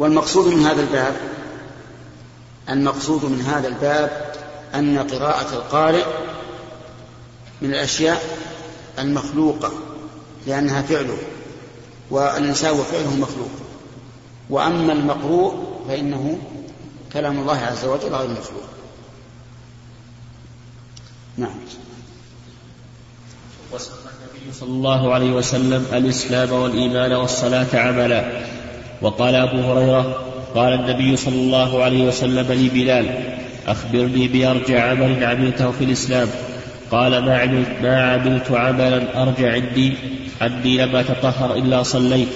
والمقصود 0.00 0.54
من 0.54 0.66
هذا 0.66 0.80
الباب 0.80 1.16
المقصود 2.70 3.24
من 3.24 3.40
هذا 3.40 3.68
الباب 3.68 4.34
أن 4.74 4.98
قراءة 4.98 5.54
القارئ 5.54 6.04
من 7.62 7.70
الأشياء 7.70 8.22
المخلوقة 8.98 9.72
لأنها 10.46 10.82
فعله 10.82 11.18
والإنسان 12.10 12.72
وفعله 12.72 13.16
مخلوق. 13.16 13.50
وأما 14.50 14.92
المقروء 14.92 15.80
فإنه 15.88 16.38
كلام 17.12 17.38
الله 17.38 17.58
عز 17.58 17.84
وجل 17.84 18.14
غير 18.14 18.28
مخلوق. 18.30 18.64
نعم. 21.36 21.56
وسمى 23.72 23.94
النبي 23.94 24.52
صلى 24.52 24.68
الله 24.68 25.14
عليه 25.14 25.32
وسلم 25.32 25.86
الإسلام 25.92 26.52
والإيمان 26.52 27.12
والصلاة 27.12 27.68
عملا. 27.74 28.59
وقال 29.02 29.34
أبو 29.34 29.60
هريرة 29.60 30.24
قال 30.54 30.72
النبي 30.72 31.16
صلى 31.16 31.34
الله 31.34 31.82
عليه 31.82 32.04
وسلم 32.04 32.52
لبلال 32.52 33.06
أخبرني 33.66 34.28
بأرجع 34.28 34.90
عمل 34.90 35.24
عملته 35.24 35.70
في 35.70 35.84
الإسلام. 35.84 36.28
قال 36.90 37.24
ما 37.24 37.38
عملت, 37.38 37.68
ما 37.82 38.12
عملت 38.12 38.50
عملا 38.50 39.22
أرجع 39.22 39.52
عندي 39.52 39.94
عني 40.40 40.76
لم 40.76 40.96
أتطهر 40.96 41.54
إلا 41.54 41.82
صليت 41.82 42.28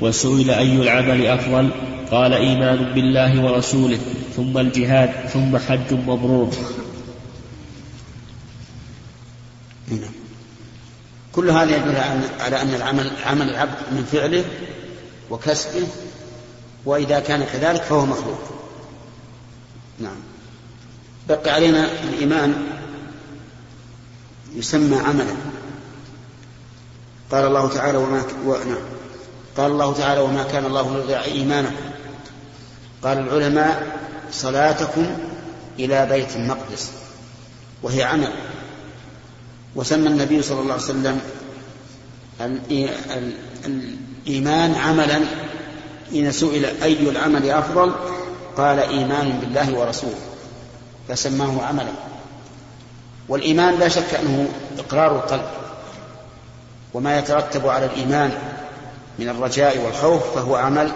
وسئل 0.00 0.50
أي 0.50 0.76
العمل 0.76 1.26
أفضل؟ 1.26 1.68
قال 2.10 2.32
إيمان 2.32 2.76
بالله 2.94 3.44
ورسوله 3.44 3.98
ثم 4.36 4.58
الجهاد 4.58 5.10
ثم 5.28 5.58
حج 5.58 5.92
مبرور. 6.06 6.50
نعم. 9.88 10.12
كل 11.32 11.50
هذا 11.50 11.76
يدل 11.76 11.96
على 12.40 12.62
أن 12.62 12.74
العمل 12.74 13.10
عمل 13.26 13.48
العبد 13.48 13.78
من 13.92 14.04
فعله 14.12 14.44
وكسبه 15.30 15.86
وإذا 16.84 17.20
كان 17.20 17.44
كذلك 17.44 17.82
فهو 17.82 18.06
مخلوق. 18.06 18.38
نعم. 19.98 20.16
بقي 21.28 21.50
علينا 21.50 21.88
الإيمان 22.02 22.66
يسمى 24.54 24.96
عملا. 24.96 25.34
قال 27.30 27.46
الله 27.46 27.68
تعالى 27.68 27.98
وما 27.98 28.22
ك... 28.22 28.46
و... 28.46 28.56
نعم. 28.56 28.84
قال 29.56 29.70
الله 29.70 29.92
تعالى 29.92 30.20
وما 30.20 30.42
كان 30.42 30.64
الله 30.64 30.96
ليضيع 30.96 31.24
إيمانكم. 31.24 31.90
قال 33.02 33.18
العلماء 33.18 33.98
صلاتكم 34.32 35.06
إلى 35.78 36.06
بيت 36.06 36.36
المقدس 36.36 36.90
وهي 37.82 38.02
عمل. 38.02 38.32
وسمى 39.76 40.08
النبي 40.08 40.42
صلى 40.42 40.60
الله 40.60 40.72
عليه 40.72 40.82
وسلم 40.82 41.20
الإيمان 44.26 44.74
عملا. 44.74 45.20
حين 46.10 46.32
سئل 46.32 46.64
أي 46.82 47.10
العمل 47.10 47.50
أفضل 47.50 47.92
قال 48.56 48.78
إيمان 48.78 49.38
بالله 49.40 49.78
ورسوله 49.78 50.18
فسماه 51.08 51.62
عملا. 51.62 51.92
والإيمان 53.28 53.78
لا 53.78 53.88
شك 53.88 54.14
أنه 54.14 54.48
إقرار 54.78 55.16
القلب. 55.16 55.46
وما 56.94 57.18
يترتب 57.18 57.68
على 57.68 57.86
الإيمان 57.86 58.32
من 59.18 59.28
الرجاء 59.28 59.78
والخوف 59.78 60.34
فهو 60.34 60.56
عمل 60.56 60.92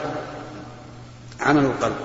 عمل 1.40 1.64
القلب. 1.64 1.96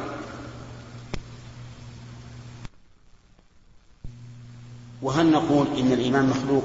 وهل 5.01 5.31
نقول 5.31 5.67
إن 5.77 5.91
الإيمان 5.91 6.25
مخلوق؟ 6.25 6.63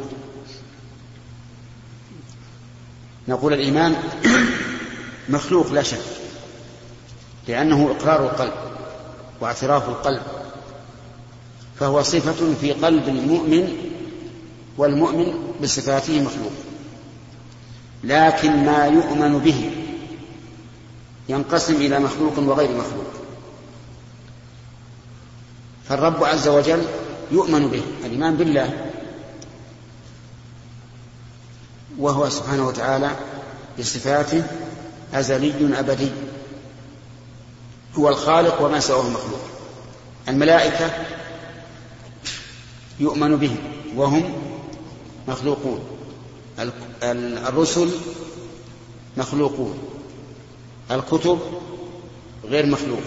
نقول 3.28 3.52
الإيمان 3.52 3.96
مخلوق 5.28 5.72
لا 5.72 5.82
شك 5.82 5.98
لأنه 7.48 7.90
إقرار 7.90 8.24
القلب 8.24 8.52
واعتراف 9.40 9.88
القلب 9.88 10.22
فهو 11.80 12.02
صفة 12.02 12.54
في 12.60 12.72
قلب 12.72 13.08
المؤمن 13.08 13.76
والمؤمن 14.78 15.52
بصفاته 15.62 16.22
مخلوق 16.22 16.52
لكن 18.04 18.64
ما 18.64 18.86
يؤمن 18.86 19.38
به 19.38 19.70
ينقسم 21.28 21.74
إلى 21.74 21.98
مخلوق 21.98 22.38
وغير 22.38 22.70
مخلوق. 22.70 23.06
فالرب 25.88 26.24
عز 26.24 26.48
وجل 26.48 26.82
يؤمن 27.32 27.68
به 27.68 27.82
الإيمان 28.04 28.36
بالله 28.36 28.87
وهو 31.98 32.28
سبحانه 32.28 32.66
وتعالى 32.66 33.10
بصفاته 33.78 34.42
أزلي 35.14 35.78
أبدي. 35.78 36.10
هو 37.94 38.08
الخالق 38.08 38.62
وما 38.62 38.80
سواه 38.80 39.08
مخلوق 39.08 39.40
الملائكة 40.28 40.90
يؤمن 43.00 43.36
بهم 43.36 43.58
وهم 43.96 44.32
مخلوقون. 45.28 45.80
الرسل 47.48 47.90
مخلوقون. 49.16 49.78
الكتب 50.90 51.38
غير 52.44 52.66
مخلوق. 52.66 53.02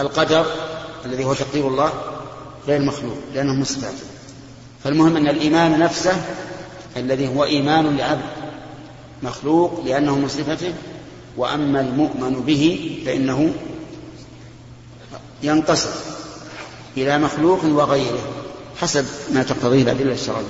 القدر 0.00 0.46
الذي 1.04 1.24
هو 1.24 1.34
تقدير 1.34 1.68
الله 1.68 1.92
غير 2.66 2.80
مخلوق 2.82 3.16
لأنه 3.34 3.54
مستعد 3.54 3.94
فالمهم 4.84 5.16
أن 5.16 5.28
الإيمان 5.28 5.78
نفسه 5.78 6.22
الذي 6.96 7.28
هو 7.28 7.44
إيمان 7.44 7.96
لعبد 7.96 8.22
مخلوق 9.22 9.82
لأنه 9.86 10.18
من 10.18 10.28
صفته 10.28 10.72
وأما 11.36 11.80
المؤمن 11.80 12.42
به 12.46 12.90
فإنه 13.06 13.52
ينقسم 15.42 15.90
إلى 16.96 17.18
مخلوق 17.18 17.64
وغيره 17.64 18.28
حسب 18.80 19.04
ما 19.34 19.42
تقتضيه 19.42 19.82
الأدلة 19.82 20.12
الشرعية. 20.12 20.44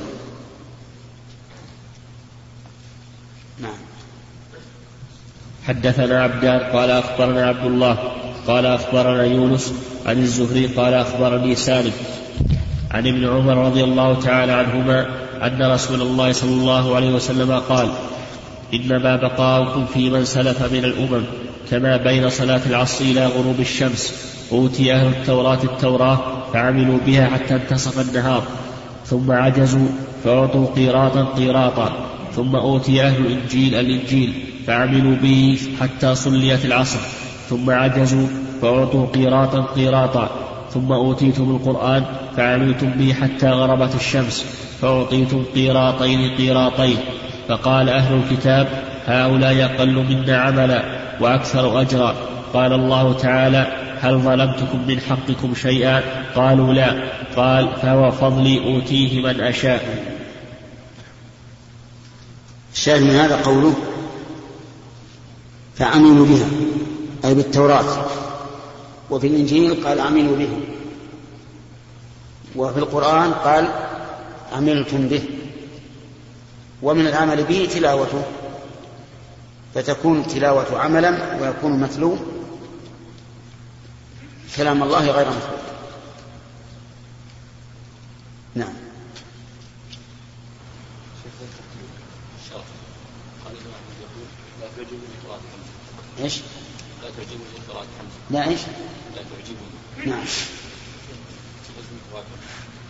نعم. 3.58 3.72
حدثنا 5.66 6.22
عبدان 6.22 6.60
قال 6.60 6.90
أخبرنا 6.90 7.46
عبد 7.46 7.66
الله 7.66 8.12
قال 8.46 8.66
أخبرنا 8.66 9.24
يونس 9.24 9.72
عن 10.06 10.18
الزهري 10.18 10.66
قال 10.66 10.94
أخبرني 10.94 11.56
سالم 11.56 11.92
عن 12.90 13.06
ابن 13.06 13.28
عمر 13.28 13.66
رضي 13.66 13.84
الله 13.84 14.14
تعالى 14.14 14.52
عنهما 14.52 15.06
أن 15.42 15.72
رسول 15.72 16.02
الله 16.02 16.32
صلى 16.32 16.50
الله 16.50 16.96
عليه 16.96 17.14
وسلم 17.14 17.52
قال 17.52 17.88
إنما 18.74 19.16
بقاؤكم 19.16 19.86
في 19.86 20.10
من 20.10 20.24
سلف 20.24 20.72
من 20.72 20.84
الأمم 20.84 21.24
كما 21.70 21.96
بين 21.96 22.30
صلاة 22.30 22.60
العصر 22.66 23.04
إلى 23.04 23.26
غروب 23.26 23.60
الشمس 23.60 24.30
أوتي 24.52 24.92
أهل 24.92 25.06
التوراة 25.06 25.58
التوراة 25.64 26.18
فعملوا 26.52 26.98
بها 27.06 27.26
حتى 27.26 27.54
انتصف 27.54 28.08
النهار 28.08 28.42
ثم 29.06 29.32
عجزوا 29.32 29.88
فأعطوا 30.24 30.66
قيراطا 30.66 31.24
قيراطا 31.24 31.92
ثم 32.36 32.56
أوتي 32.56 33.02
أهل 33.02 33.26
الإنجيل 33.26 33.74
الإنجيل 33.74 34.32
فعملوا 34.66 35.16
به 35.16 35.58
حتى 35.80 36.14
صليت 36.14 36.64
العصر 36.64 36.98
ثم 37.48 37.70
عجزوا 37.70 38.26
فأعطوا 38.62 39.06
قيراطا 39.06 39.60
قيراطا. 39.60 40.49
ثم 40.74 40.92
أوتيتم 40.92 41.50
القرآن 41.50 42.04
فعملتم 42.36 42.90
به 42.90 43.12
حتى 43.12 43.48
غربت 43.50 43.94
الشمس 43.94 44.44
فأعطيتم 44.80 45.44
قيراطين 45.54 46.36
قيراطين. 46.36 46.96
فقال 47.48 47.88
أهل 47.88 48.14
الكتاب 48.14 48.68
هؤلاء 49.06 49.64
أقل 49.64 49.94
منا 49.94 50.36
عملا 50.36 50.82
وأكثر 51.20 51.80
أجرا. 51.80 52.14
قال 52.54 52.72
الله 52.72 53.12
تعالى 53.12 53.66
هل 54.00 54.18
ظلمتكم 54.18 54.86
من 54.88 55.00
حقكم 55.00 55.54
شيئا؟ 55.54 56.02
قالوا 56.34 56.74
لا. 56.74 57.02
قال 57.36 57.68
فهو 57.82 58.10
فضلي 58.10 58.74
أوتيه 58.74 59.22
من 59.22 59.40
أشاء. 59.40 60.04
الشاهد 62.74 63.02
من 63.02 63.10
هذا 63.10 63.36
قوله 63.36 63.74
فعملوا 65.76 66.26
بها 66.26 66.46
أي 67.24 67.34
بالتوراة. 67.34 67.84
وفي 69.10 69.26
الإنجيل 69.26 69.86
قال 69.86 70.00
عملوا 70.00 70.36
به. 70.36 70.60
وفي 72.56 72.78
القرآن 72.78 73.32
قال 73.32 73.68
عملتم 74.52 75.08
به. 75.08 75.22
ومن 76.82 77.06
العمل 77.06 77.44
به 77.44 77.68
تلاوته. 77.74 78.22
فتكون 79.74 80.20
التلاوة 80.20 80.78
عملا 80.78 81.36
ويكون 81.40 81.72
متلو. 81.72 82.16
كلام 84.56 84.82
الله 84.82 85.10
غير 85.10 85.28
مخلوق 85.28 85.60
نعم. 88.54 88.72
إيش؟ 96.20 96.40
لا 97.02 97.08
تعجبني 97.16 97.44
قراءة 97.68 97.86
حمزة. 97.98 98.20
لا 98.30 98.48
إيش؟ 98.48 98.60
لا 99.16 99.22
تعجبني. 99.22 100.06
نعم. 100.06 100.24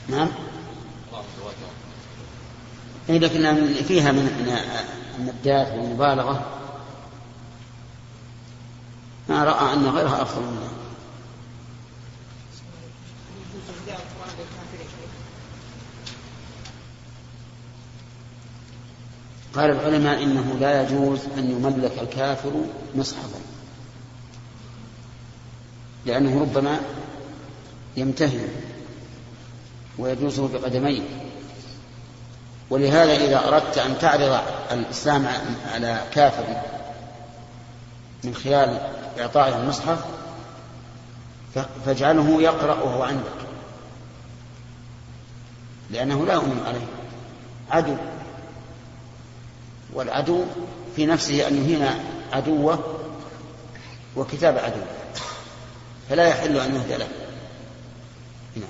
نعم. 0.08 0.28
اي 3.10 3.18
لكن 3.18 3.74
فيها 3.88 4.12
من 4.12 4.54
النبدات 5.18 5.72
والمبالغة. 5.72 6.56
ما 9.28 9.44
رأى 9.44 9.72
أن 9.72 9.86
غيرها 9.86 10.22
أفضل 10.22 10.42
منها 10.42 10.70
قال 19.54 19.70
العلماء 19.70 20.22
إنه 20.22 20.56
لا 20.60 20.82
يجوز 20.82 21.20
أن 21.38 21.50
يملك 21.50 21.98
الكافر 22.02 22.52
مصحفا. 22.94 23.49
لأنه 26.06 26.40
ربما 26.40 26.80
يمتهن 27.96 28.48
ويجوزه 29.98 30.48
بقدميه. 30.48 31.02
ولهذا 32.70 33.12
إذا 33.16 33.48
أردت 33.48 33.78
أن 33.78 33.98
تعرض 33.98 34.40
الإسلام 34.72 35.26
على 35.72 36.02
كافر 36.12 36.44
من 38.24 38.34
خلال 38.34 38.80
إعطائه 39.20 39.60
المصحف 39.60 40.04
فاجعله 41.86 42.42
يقرا 42.42 42.74
وهو 42.74 43.02
عندك. 43.02 43.40
لأنه 45.90 46.26
لا 46.26 46.34
يؤمن 46.34 46.62
عليه. 46.66 46.86
عدو. 47.70 47.96
والعدو 49.92 50.44
في 50.96 51.06
نفسه 51.06 51.48
أن 51.48 51.56
يهين 51.56 51.86
عدوه 52.32 52.78
وكتاب 54.16 54.58
عدو 54.58 54.80
فلا 56.10 56.28
يحل 56.28 56.56
أن 56.56 56.74
يهدى 56.74 56.96
له. 56.96 57.08
نعم. 58.56 58.68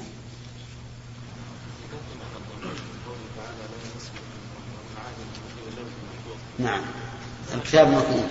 نعم. 6.59 6.83
الكتاب 7.55 7.89
مكتوب 7.89 8.25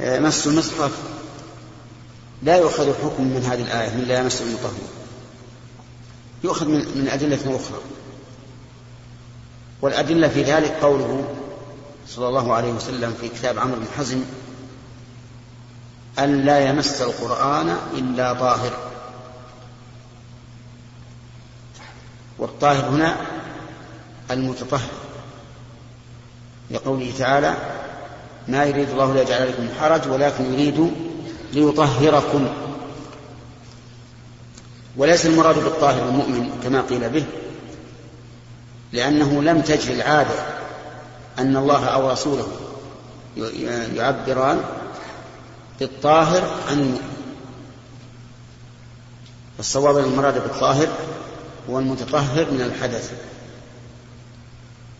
ان 0.00 0.22
مس 0.22 0.46
المصحف 0.46 0.92
لا 2.42 2.56
يؤخذ 2.56 2.94
حكم 2.94 3.24
من 3.24 3.42
هذه 3.42 3.62
الآية 3.62 3.90
من 3.90 4.04
لا 4.04 4.18
يمس 4.18 4.42
المطهر. 4.42 4.74
يؤخذ 6.44 6.68
من 6.68 7.08
أدلة 7.12 7.56
أخرى. 7.56 7.80
والأدلة 9.82 10.28
في 10.28 10.42
ذلك 10.42 10.70
قوله 10.70 11.24
صلى 12.08 12.28
الله 12.28 12.54
عليه 12.54 12.72
وسلم 12.72 13.14
في 13.20 13.28
كتاب 13.28 13.58
عمرو 13.58 13.76
بن 13.76 13.86
حزم 13.98 14.24
أن 16.18 16.44
لا 16.44 16.58
يمس 16.68 17.02
القرآن 17.02 17.76
إلا 17.94 18.32
طاهر. 18.32 18.72
والطاهر 22.38 22.88
هنا 22.88 23.16
المتطهر. 24.30 24.90
لقوله 26.70 27.12
تعالى 27.18 27.54
ما 28.48 28.64
يريد 28.64 28.90
الله 28.90 29.14
ليجعل 29.14 29.48
لكم 29.48 29.68
حرج 29.80 30.08
ولكن 30.08 30.52
يريد 30.52 30.92
ليطهركم. 31.52 32.48
وليس 34.96 35.26
المراد 35.26 35.54
بالطاهر 35.54 36.08
المؤمن 36.08 36.60
كما 36.64 36.80
قيل 36.80 37.10
به 37.10 37.24
لأنه 38.96 39.42
لم 39.42 39.60
تجري 39.60 39.94
العادة 39.94 40.34
أن 41.38 41.56
الله 41.56 41.84
أو 41.84 42.10
رسوله 42.10 42.46
يعبران 43.94 44.60
بالطاهر 45.80 46.50
عن 46.70 46.98
الصواب 49.58 49.98
المراد 49.98 50.34
بالطاهر 50.34 50.88
هو 51.70 51.78
المتطهر 51.78 52.50
من 52.50 52.60
الحدث. 52.60 53.12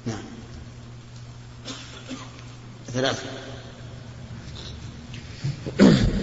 نعم. 0.07 0.23
ثلاثة. 2.95 3.23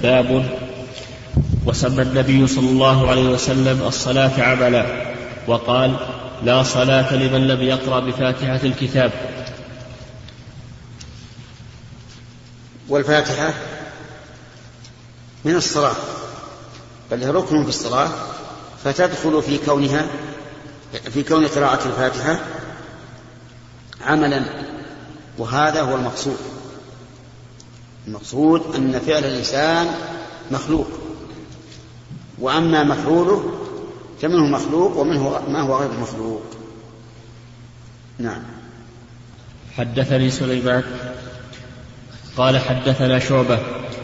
باب 0.03 0.59
وسمى 1.65 2.01
النبي 2.01 2.47
صلى 2.47 2.69
الله 2.69 3.09
عليه 3.09 3.29
وسلم 3.29 3.81
الصلاة 3.87 4.43
عملا 4.43 4.85
وقال 5.47 5.95
لا 6.43 6.63
صلاة 6.63 7.15
لمن 7.15 7.47
لم 7.47 7.61
يقرأ 7.61 7.99
بفاتحة 7.99 8.59
الكتاب. 8.63 9.11
والفاتحة 12.89 13.53
من 15.45 15.55
الصلاة 15.55 15.95
بل 17.11 17.23
هي 17.23 17.29
ركن 17.29 17.63
في 17.63 17.69
الصلاة 17.69 18.09
فتدخل 18.83 19.41
في 19.41 19.57
كونها 19.57 20.05
في 21.09 21.23
كون 21.23 21.47
قراءة 21.47 21.87
الفاتحة 21.87 22.39
عملا 24.01 24.45
وهذا 25.37 25.81
هو 25.81 25.95
المقصود. 25.95 26.37
المقصود 28.07 28.75
أن 28.75 28.99
فعل 28.99 29.23
الإنسان 29.25 29.95
مخلوق 30.51 30.87
وأما 32.39 32.83
مفعوله 32.83 33.62
فمنه 34.23 34.45
مخلوق 34.45 34.97
ومنه 34.97 35.41
ما 35.47 35.61
هو 35.61 35.79
غير 35.79 35.89
مخلوق. 36.01 36.41
نعم. 38.19 38.41
حدثني 39.77 40.29
سليمان 40.29 40.83
قال 42.37 42.59
حدثنا 42.59 43.19
شعبة 43.19 43.59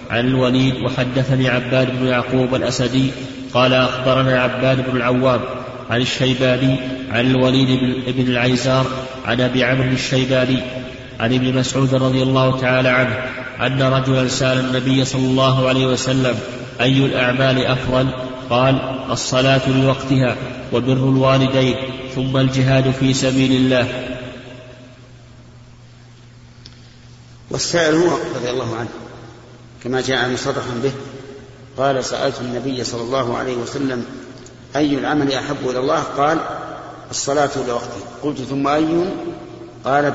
عن 0.10 0.28
الوليد 0.28 0.76
وحدثني 0.76 1.50
عباد 1.50 2.00
بن 2.00 2.08
يعقوب 2.08 2.56
الأسدي 2.56 3.12
قال 3.54 3.74
أخبرنا 3.74 4.42
عباد 4.42 4.90
بن 4.90 4.98
العوام 4.98 5.42
عن 5.90 6.02
الشيباني 6.02 6.76
عن 7.12 7.32
الوليد 7.32 7.80
بن 8.08 8.32
العيزار 8.32 8.86
عن 9.26 9.42
أبي 9.42 9.64
عمرو 9.64 9.92
الشيباني 9.92 10.60
عن 11.20 11.34
ابن 11.34 11.58
مسعود 11.58 11.96
رضي 11.96 12.24
الله 12.24 12.60
تعالى 12.60 12.90
عنه 12.90 13.16
أن 13.66 13.82
رجلا 13.82 14.28
سأل 14.28 14.60
النبي 14.60 15.06
صلى 15.06 15.26
الله 15.26 15.70
عليه 15.70 15.86
وسلم 15.86 16.36
أي 16.82 17.06
الأعمال 17.06 17.66
أفضل؟ 17.66 18.10
قال 18.50 18.76
الصلاة 19.12 19.70
لوقتها 19.70 20.36
وبر 20.74 20.94
الوالدين 20.94 21.76
ثم 22.16 22.38
الجهاد 22.38 22.92
في 22.92 23.14
سبيل 23.14 23.52
الله. 23.52 24.18
والسائل 27.52 27.96
هو 27.96 28.18
رضي 28.36 28.50
الله 28.50 28.76
عنه 28.76 28.90
كما 29.84 30.02
جاء 30.02 30.30
مصرحا 30.30 30.82
به 30.84 30.92
قال 31.78 32.06
سألت 32.06 32.42
النبي 32.42 32.84
صلى 32.84 33.02
الله 33.02 33.38
عليه 33.38 33.56
وسلم 33.56 34.06
أي 34.76 34.98
العمل 34.98 35.34
أحب 35.34 35.70
إلى 35.70 35.80
الله؟ 35.80 36.00
قال 36.00 36.38
الصلاة 37.12 37.50
لوقتها. 37.68 38.08
قلت 38.24 38.38
ثم 38.38 38.68
أي؟ 38.68 39.06
قال 39.86 40.12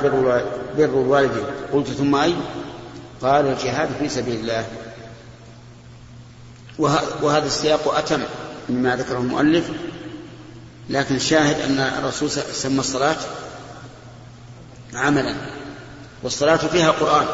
بر 0.76 0.84
الوالدين. 0.84 1.44
قلت 1.72 1.88
ثم 1.88 2.14
أي؟ 2.14 2.34
قال 3.22 3.46
الجهاد 3.46 3.88
في 3.98 4.08
سبيل 4.08 4.40
الله. 4.40 4.66
وهذا 6.78 7.46
السياق 7.46 7.94
أتم 7.94 8.22
مما 8.68 8.96
ذكره 8.96 9.18
المؤلف 9.18 9.70
لكن 10.90 11.14
الشاهد 11.14 11.60
أن 11.60 11.78
الرسول 11.80 12.30
سمى 12.30 12.80
الصلاة 12.80 13.16
عملا 14.94 15.36
والصلاة 16.22 16.56
فيها 16.56 16.90
قرآن. 16.90 17.26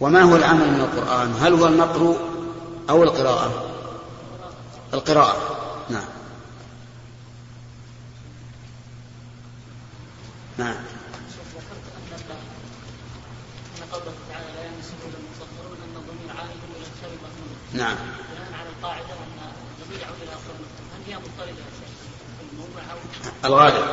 وما 0.00 0.22
هو 0.22 0.36
العمل 0.36 0.70
من 0.70 0.80
القرآن؟ 0.80 1.34
هل 1.40 1.52
هو 1.54 1.66
النقر 1.66 2.16
أو 2.90 3.02
القراءة؟ 3.02 3.70
القراءة 4.94 5.36
نعم. 5.90 6.04
نعم 10.58 10.76
قوله 13.92 14.12
تعالى 14.28 14.46
لا 14.56 14.64
يمسه 14.64 14.94
الا 15.06 15.18
المطهرون 15.18 15.78
ان 15.86 15.94
الضمير 15.96 16.30
عائد 16.38 16.60
إلى 16.76 16.86
الكتاب 16.86 17.10
المكنون 17.10 17.59
نعم. 17.72 17.96
على 18.52 18.68
القاعده 18.78 19.04
يعود 21.08 21.24
إلى 21.38 21.52
هي 23.44 23.44
الغالب. 23.44 23.84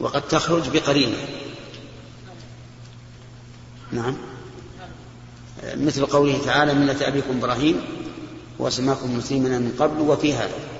وقد 0.00 0.22
تخرج 0.22 0.68
بقرينة. 0.68 1.16
نعم. 3.92 4.16
مثل 5.74 6.06
قوله 6.06 6.44
تعالى 6.44 6.74
ملة 6.74 7.08
أبيكم 7.08 7.38
إبراهيم 7.38 7.80
وسماكم 8.58 9.18
مسلمين 9.18 9.62
من 9.62 9.76
قبل 9.78 10.00
وفي 10.00 10.34
هذا. 10.34 10.72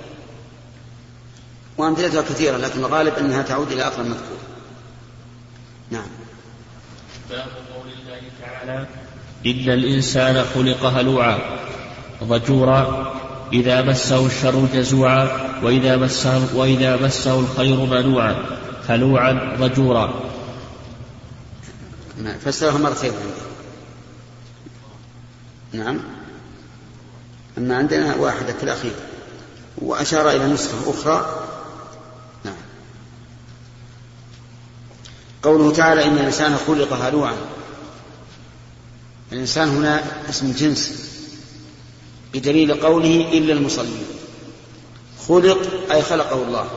وأمثلتها 1.77 2.21
كثيرة 2.21 2.57
لكن 2.57 2.79
الغالب 2.79 3.13
أنها 3.13 3.41
تعود 3.41 3.71
إلى 3.71 3.81
أصل 3.81 4.01
المذكور 4.01 4.37
نعم. 5.89 6.07
باب 7.29 7.47
قول 7.75 7.91
الله 7.91 8.21
تعالى 8.41 8.87
إن 9.45 9.69
الإنسان 9.69 10.45
خلق 10.55 10.85
هلوعا 10.85 11.39
ضجورا 12.23 13.13
إذا 13.53 13.81
مسه 13.81 14.25
الشر 14.25 14.67
جزوعا 14.73 15.27
وإذا 15.63 15.97
مسه, 15.97 16.55
وإذا 16.55 16.97
مسه 16.97 17.39
الخير 17.39 17.75
منوعا 17.75 18.35
خلوعا 18.87 19.57
ضجورا 19.59 20.13
فسرها 22.45 22.77
مرتين 22.77 23.11
نعم. 25.73 25.99
أما 27.57 27.77
عندنا 27.77 28.15
واحدة 28.15 28.53
في 28.53 28.63
الأخير. 28.63 28.91
وأشار 29.77 30.29
إلى 30.29 30.47
نسخة 30.47 30.89
أخرى. 30.89 31.45
نعم. 32.45 32.55
قوله 35.43 35.73
تعالى 35.73 36.05
إن 36.05 36.17
الإنسان 36.17 36.57
خلق 36.67 36.93
هلوعا 36.93 37.33
الإنسان 39.33 39.69
هنا 39.69 40.03
اسم 40.29 40.51
جنس 40.51 41.09
بدليل 42.33 42.73
قوله 42.73 43.29
إلا 43.33 43.53
المصلين. 43.53 44.05
خلق 45.27 45.91
أي 45.91 46.01
خلقه 46.01 46.43
الله. 46.43 46.67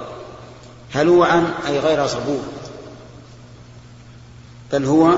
هلوعا 0.92 1.54
أي 1.66 1.78
غير 1.78 2.06
صبور؟ 2.06 2.42
بل 4.72 4.84
هو 4.84 5.14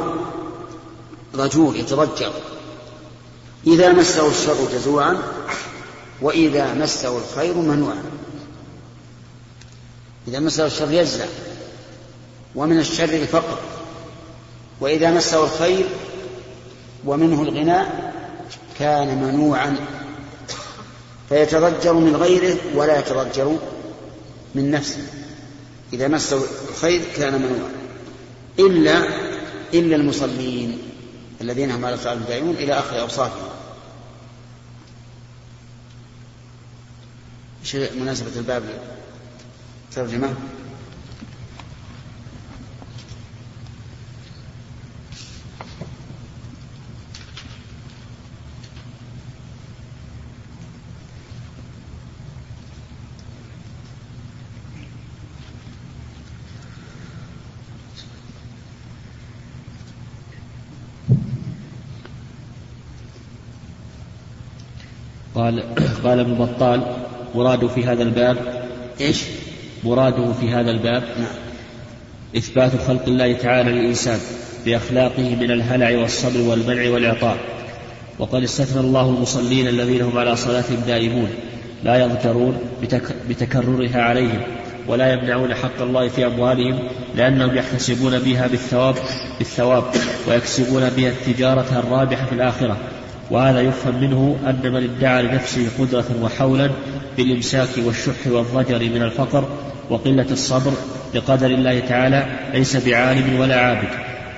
رجول 1.34 1.76
يتضجر 1.76 2.32
إذا 3.66 3.92
مسه 3.92 4.28
الشر 4.30 4.68
جزوعا 4.72 5.18
وإذا 6.22 6.74
مسه 6.74 7.18
الخير 7.18 7.54
منوعا. 7.54 8.02
إذا 10.28 10.40
مسه 10.40 10.66
الشر 10.66 10.92
يجزع 10.92 11.26
ومن 12.54 12.78
الشر 12.78 13.04
الفقر 13.04 13.58
وإذا 14.80 15.10
مسه 15.10 15.44
الخير 15.44 15.86
ومنه 17.04 17.42
الغناء 17.42 18.14
كان 18.78 19.22
منوعا 19.22 19.76
فيتضجر 21.28 21.92
من 21.92 22.16
غيره 22.16 22.56
ولا 22.74 22.98
يتضجر 22.98 23.58
من 24.54 24.70
نفسه. 24.70 25.06
إذا 25.92 26.08
مسه 26.08 26.42
الخير 26.68 27.02
كان 27.16 27.34
منوعا. 27.42 27.72
إلا 28.58 29.08
إلا 29.74 29.96
المصلين 29.96 30.78
الذين 31.40 31.70
هم 31.70 31.84
على 31.84 31.96
صلاة 31.96 32.14
دائمون 32.14 32.54
إلى 32.54 32.72
آخر 32.72 33.00
أوصافهم. 33.00 33.48
إيش 37.62 37.76
مناسبة 37.76 38.30
الباب 38.36 38.62
ترجمة؟ 39.94 40.34
قال 65.38 65.62
قال 66.04 66.20
ابن 66.20 66.34
بطال 66.34 66.82
مراده 67.34 67.68
في 67.68 67.84
هذا 67.84 68.02
الباب. 68.02 68.36
إيش؟ 69.00 69.22
مراده 69.84 70.32
في 70.32 70.50
هذا 70.50 70.70
الباب. 70.70 71.02
نعم. 71.02 71.48
إثبات 72.36 72.72
خلق 72.86 73.04
الله 73.06 73.32
تعالى 73.32 73.72
للإنسان 73.72 74.18
بأخلاقه 74.66 75.36
من 75.40 75.50
الهلع 75.50 75.98
والصبر 75.98 76.40
والمنع 76.40 76.90
والإعطاء 76.90 77.36
وقد 78.18 78.42
استثنى 78.42 78.80
الله 78.80 79.08
المصلين 79.08 79.68
الذين 79.68 80.02
هم 80.02 80.18
على 80.18 80.36
صلاتهم 80.36 80.76
دائمون 80.86 81.28
لا 81.84 82.04
يضجرون 82.04 82.58
بتك 82.82 83.16
بتكررها 83.28 84.02
عليهم 84.02 84.40
ولا 84.86 85.12
يمنعون 85.12 85.54
حق 85.54 85.82
الله 85.82 86.08
في 86.08 86.26
أموالهم 86.26 86.78
لأنهم 87.16 87.56
يحتسبون 87.56 88.18
بها 88.18 88.46
بالثواب 88.46 88.94
بالثواب 89.38 89.84
ويكسبون 90.28 90.90
بها 90.96 91.08
التجارة 91.10 91.78
الرابحة 91.78 92.26
في 92.26 92.32
الآخرة. 92.32 92.76
وهذا 93.30 93.60
يفهم 93.60 94.00
منه 94.00 94.36
أن 94.46 94.72
من 94.72 94.84
ادعى 94.84 95.22
لنفسه 95.22 95.68
قدرة 95.78 96.06
وحولا 96.22 96.70
بالإمساك 97.16 97.68
والشح 97.84 98.26
والضجر 98.26 98.78
من 98.78 99.02
الفقر 99.02 99.48
وقلة 99.90 100.26
الصبر 100.30 100.72
بقدر 101.14 101.46
الله 101.46 101.80
تعالى 101.80 102.26
ليس 102.54 102.76
بعالم 102.76 103.40
ولا 103.40 103.60
عابد 103.60 103.88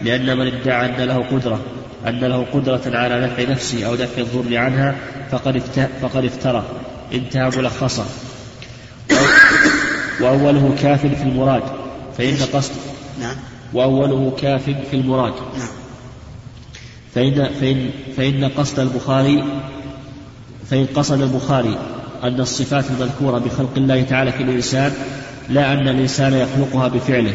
لأن 0.03 0.39
من 0.39 0.47
ادعى 0.47 0.87
أن 0.87 1.01
له 1.01 1.17
قدرة 1.17 1.61
أن 2.07 2.21
له 2.21 2.47
قدرة 2.53 2.83
على 2.87 3.21
نفع 3.21 3.53
نفسه 3.53 3.87
أو 3.87 3.95
دفع 3.95 4.23
الضر 4.23 4.57
عنها 4.57 4.95
فقد 5.31 5.63
فقد 6.03 6.25
افترى 6.25 6.65
انتهى 7.13 7.51
ملخصا 7.59 8.07
وأوله 10.21 10.75
كاف 10.83 11.01
في 11.01 11.23
المراد 11.23 11.63
فإن 12.19 12.37
قصد 12.53 12.73
نعم. 13.21 13.37
وأوله 13.73 14.37
كاف 14.41 14.63
في 14.91 14.97
المراد. 14.97 15.33
نعم. 15.59 15.69
فإن, 17.15 17.49
فإن, 17.61 17.91
فإن 18.17 18.45
قصد 18.45 18.79
البخاري 18.79 19.45
فإن 20.71 20.87
قصد 20.95 21.23
البخاري 21.23 21.79
أن 22.23 22.41
الصفات 22.41 22.85
المذكورة 22.91 23.39
بخلق 23.39 23.71
الله 23.77 24.03
تعالى 24.03 24.33
في 24.33 24.43
الإنسان 24.43 24.93
لا 25.49 25.73
أن 25.73 25.89
الإنسان 25.89 26.33
يخلقها 26.33 26.89
بفعله 26.89 27.35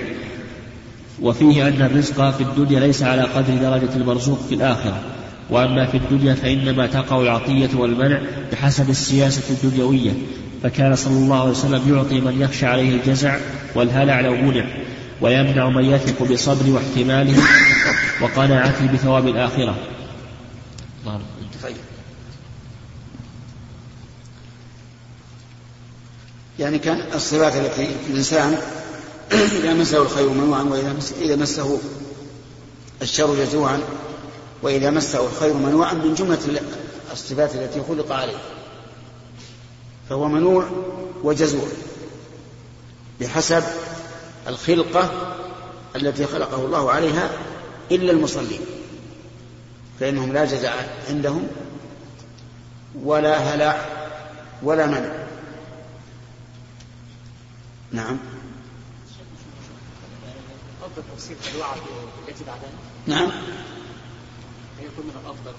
وفيه 1.21 1.67
أن 1.67 1.81
الرزق 1.81 2.29
في 2.29 2.43
الدنيا 2.43 2.79
ليس 2.79 3.03
على 3.03 3.21
قدر 3.21 3.55
درجة 3.55 3.95
المرزوق 3.95 4.39
في 4.49 4.55
الآخرة 4.55 4.99
وأما 5.49 5.85
في 5.85 5.97
الدنيا 5.97 6.33
فإنما 6.33 6.87
تقع 6.87 7.21
العطية 7.21 7.69
والمنع 7.75 8.21
بحسب 8.51 8.89
السياسة 8.89 9.43
الدنيوية 9.49 10.11
فكان 10.63 10.95
صلى 10.95 11.17
الله 11.17 11.41
عليه 11.41 11.51
وسلم 11.51 11.95
يعطي 11.95 12.21
من 12.21 12.41
يخشى 12.41 12.65
عليه 12.65 12.95
الجزع 12.95 13.37
والهلع 13.75 14.19
لو 14.21 14.35
منع 14.35 14.65
ويمنع 15.21 15.69
من 15.69 15.85
يثق 15.85 16.31
بصبر 16.31 16.71
واحتماله 16.71 17.33
وقناعته 18.21 18.93
بثواب 18.93 19.27
الآخرة. 19.27 19.75
طيب 21.63 21.77
يعني 26.59 26.79
كان 26.79 27.03
الصفات 27.13 27.55
التي 27.55 27.87
في 27.87 28.11
الإنسان 28.11 28.57
إذا 29.59 29.73
مسه 29.73 30.01
الخير 30.01 30.29
منوعا 30.29 30.63
وإذا 30.63 30.93
مسه, 30.93 31.15
إذا 31.21 31.35
مسه 31.35 31.79
الشر 33.01 33.35
جزوعا 33.35 33.79
وإذا 34.61 34.89
مسه 34.89 35.27
الخير 35.27 35.53
منوعا 35.53 35.93
من 35.93 36.13
جملة 36.13 36.61
الصفات 37.11 37.55
التي 37.55 37.81
خلق 37.87 38.11
عليه. 38.11 38.37
فهو 40.09 40.27
منوع 40.27 40.65
وجزوع 41.23 41.67
بحسب 43.21 43.63
الخلقة 44.47 45.11
التي 45.95 46.25
خلقه 46.25 46.65
الله 46.65 46.91
عليها 46.91 47.29
إلا 47.91 48.11
المصلين 48.11 48.61
فإنهم 49.99 50.33
لا 50.33 50.45
جزاء 50.45 51.05
عندهم 51.09 51.47
ولا 52.95 53.37
هلع 53.37 53.85
ولا 54.63 54.85
منع. 54.85 55.25
نعم. 57.91 58.17
أفضل 60.83 61.03
تفسير 61.15 61.37
الوعد 61.55 61.77
التي 62.27 62.43
بعدها؟ 62.43 62.69
نعم. 63.07 63.31
يكون 64.79 65.05
من 65.05 65.19
الأفضل 65.23 65.53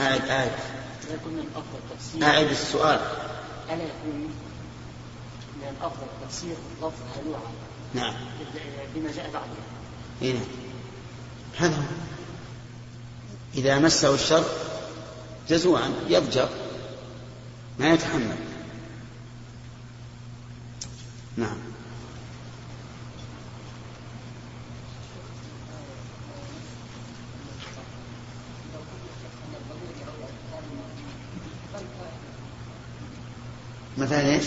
أعد 0.00 0.28
أعد. 0.28 0.50
يكون 1.14 1.32
من 1.32 1.38
الأفضل 1.40 1.96
تفسير. 1.96 2.24
أعد 2.24 2.46
السؤال. 2.46 3.00
ألا 3.68 3.84
يكون 3.84 4.30
من 5.56 5.76
الأفضل 5.80 6.06
تفسير 6.28 6.54
لفظ 6.78 7.18
هلوعا 7.18 7.50
نعم. 7.94 8.14
بما 8.94 9.12
جاء 9.12 9.30
بعده 9.32 9.46
إيه 10.22 10.34
هذا. 11.58 11.76
هو 11.76 11.82
إذا 13.54 13.78
مسه 13.78 14.14
الشر 14.14 14.44
جزوعا 15.48 15.90
يضجر 16.08 16.48
ما 17.78 17.92
يتحمل. 17.92 18.36
نعم. 21.36 21.56
مثلا 33.98 34.20
إيش؟ 34.20 34.44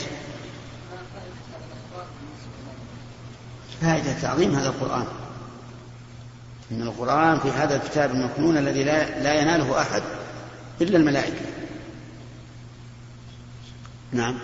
فائدة 3.81 4.21
تعظيم 4.21 4.55
هذا 4.55 4.69
القرآن. 4.69 5.22
إن 6.71 6.81
القرآن 6.81 7.39
في 7.39 7.49
هذا 7.49 7.75
الكتاب 7.75 8.11
المكنون 8.11 8.57
الذي 8.57 8.83
لا, 8.83 9.19
لا 9.23 9.33
يناله 9.33 9.81
أحد 9.81 10.03
إلا 10.81 10.97
الملائكة. 10.97 11.45
نعم. 14.11 14.39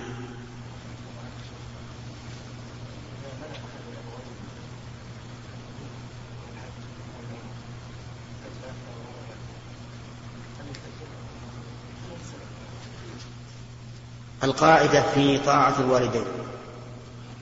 القاعدة 14.44 15.02
في 15.02 15.38
طاعة 15.38 15.80
الوالدين. 15.80 16.24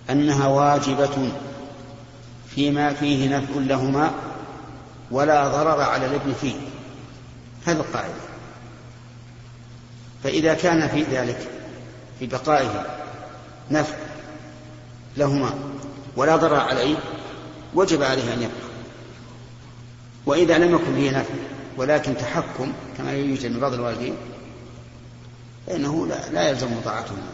أنها 0.10 0.48
واجبة 0.48 1.32
فيما 2.48 2.94
فيه 2.94 3.38
نفع 3.38 3.54
لهما 3.56 4.12
ولا 5.12 5.48
ضرر 5.48 5.82
على 5.82 6.06
الابن 6.06 6.34
فيه. 6.42 6.56
هذه 7.66 7.78
القاعدة. 7.78 8.14
فإذا 10.24 10.54
كان 10.54 10.88
في 10.88 11.04
ذلك 11.04 11.50
في 12.20 12.28
بقائه 12.28 12.86
نفع 13.72 13.96
لهما 15.18 15.54
ولا 16.16 16.36
ضرر 16.36 16.60
عليه 16.60 16.96
وجب 17.74 18.04
عليه 18.04 18.34
أن 18.34 18.42
يبقى. 18.42 18.68
وإذا 20.26 20.58
لم 20.58 20.76
يكن 20.76 20.96
فيه 20.96 21.12
نفع 21.12 21.34
ولكن 21.78 22.18
تحكم 22.18 22.74
كما 22.98 23.12
يوجد 23.12 23.52
من 23.52 23.60
بعض 23.60 23.74
الوالدين 23.74 24.16
فإنه 25.68 26.08
لا, 26.08 26.30
لا 26.30 26.50
يلزم 26.50 26.68
طاعتهما 26.86 27.30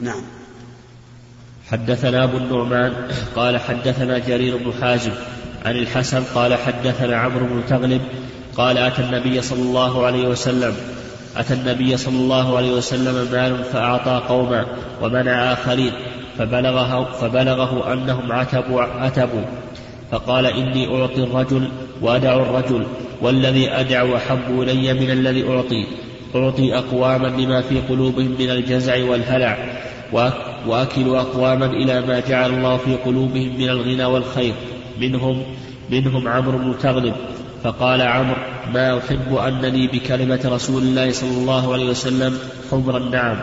نعم. 0.00 0.22
حدثنا 1.70 2.24
أبو 2.24 2.36
النعمان 2.36 2.92
قال 3.36 3.60
حدثنا 3.60 4.18
جرير 4.18 4.56
بن 4.56 4.72
حازم 4.80 5.10
عن 5.64 5.76
الحسن 5.76 6.22
قال 6.34 6.54
حدثنا 6.54 7.16
عمرو 7.16 7.46
بن 7.46 7.62
تغلب 7.68 8.00
قال 8.56 8.78
أتى 8.78 9.02
النبي 9.02 9.42
صلى 9.42 9.62
الله 9.62 10.06
عليه 10.06 10.28
وسلم. 10.28 10.74
أتى 11.36 11.54
النبي 11.54 11.96
صلى 11.96 12.16
الله 12.16 12.56
عليه 12.56 12.72
وسلم 12.72 13.28
مال 13.32 13.64
فأعطى 13.64 14.22
قوما 14.28 14.66
ومنع 15.02 15.52
آخرين 15.52 15.92
فبلغه, 16.38 17.04
فبلغه 17.20 17.92
أنهم 17.92 18.32
عتبوا, 18.32 18.82
عتبوا. 18.82 19.44
فقال 20.10 20.46
إني 20.46 21.00
أعطي 21.00 21.22
الرجل 21.22 21.68
وأدع 22.00 22.34
الرجل 22.34 22.86
والذي 23.20 23.70
أدع 23.70 24.16
أحب 24.16 24.62
إلي 24.62 24.92
من 24.92 25.10
الذي 25.10 25.48
أعطي. 25.48 25.86
أعطي 26.34 26.78
أقواما 26.78 27.26
لما 27.26 27.60
في 27.60 27.80
قلوبهم 27.80 28.36
من 28.38 28.50
الجزع 28.50 29.04
والهلع. 29.04 29.58
وأكل 30.66 31.16
أقواما 31.16 31.66
إلى 31.66 32.00
ما 32.00 32.20
جعل 32.20 32.50
الله 32.54 32.76
في 32.76 32.96
قلوبهم 32.96 33.56
من 33.58 33.68
الغنى 33.68 34.04
والخير. 34.04 34.54
منهم 35.00 35.56
منهم 35.90 36.28
عمرو 36.28 36.58
بن 36.58 36.74
تغلب 36.82 37.14
فقال 37.64 38.02
عمرو 38.02 38.36
ما 38.74 38.98
أحب 38.98 39.34
أنني 39.34 39.86
بكلمة 39.86 40.40
رسول 40.44 40.82
الله 40.82 41.12
صلى 41.12 41.30
الله 41.30 41.72
عليه 41.72 41.90
وسلم 41.90 42.38
حمر 42.70 42.96
النعم 42.96 43.40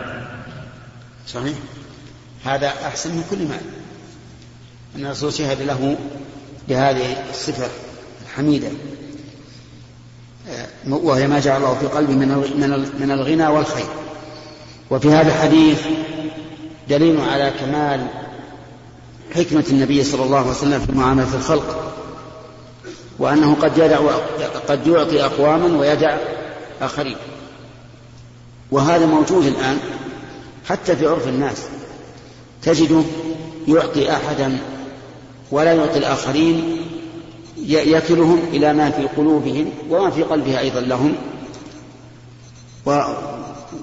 صحيح. 1.26 1.54
هذا 2.44 2.68
أحسن 2.68 3.10
من 3.10 3.24
كل 3.30 3.38
مال. 3.38 3.60
أن 4.96 5.06
الرسول 5.06 5.32
شهد 5.32 5.62
له 5.62 5.96
بهذه 6.68 7.16
الصفة 7.30 7.68
الحميدة. 8.22 8.68
وهي 10.86 11.26
ما 11.26 11.40
جعل 11.40 11.56
الله 11.56 11.74
في 11.74 11.86
قلبه 11.86 12.12
من 12.12 12.28
من 13.00 13.10
الغنى 13.10 13.46
والخير. 13.46 13.86
وفي 14.90 15.08
هذا 15.08 15.28
الحديث 15.28 15.80
دليل 16.88 17.20
على 17.20 17.52
كمال 17.60 18.06
حكمة 19.34 19.64
النبي 19.70 20.04
صلى 20.04 20.24
الله 20.24 20.38
عليه 20.38 20.50
وسلم 20.50 20.80
في 20.80 20.92
معاملة 20.92 21.34
الخلق 21.34 21.94
وأنه 23.18 23.54
قد 23.54 23.78
يدع 23.78 23.98
قد 24.68 24.86
يعطي 24.86 25.24
أقواما 25.24 25.78
ويدع 25.78 26.16
آخرين. 26.80 27.16
وهذا 28.70 29.06
موجود 29.06 29.46
الآن 29.46 29.78
حتى 30.68 30.96
في 30.96 31.06
عرف 31.06 31.28
الناس. 31.28 31.62
تجده 32.62 33.02
يعطي 33.68 34.12
أحدا 34.12 34.58
ولا 35.50 35.72
يعطي 35.72 35.98
الآخرين 35.98 36.76
يكلهم 37.66 38.38
إلى 38.52 38.72
ما 38.72 38.90
في 38.90 39.06
قلوبهم 39.16 39.70
وما 39.90 40.10
في 40.10 40.22
قلبها 40.22 40.60
أيضا 40.60 40.80
لهم 40.80 41.14
و 42.86 43.02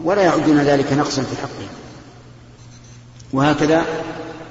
ولا 0.03 0.21
يعدون 0.21 0.57
ذلك 0.57 0.93
نقصا 0.93 1.21
في 1.21 1.35
حقهم. 1.35 1.80
وهكذا 3.33 3.85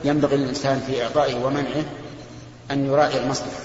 ينبغي 0.04 0.36
للإنسان 0.36 0.82
في 0.86 1.02
إعطائه 1.02 1.44
ومنعه 1.44 1.84
أن 2.70 2.86
يراعي 2.86 3.20
المصلحة. 3.22 3.60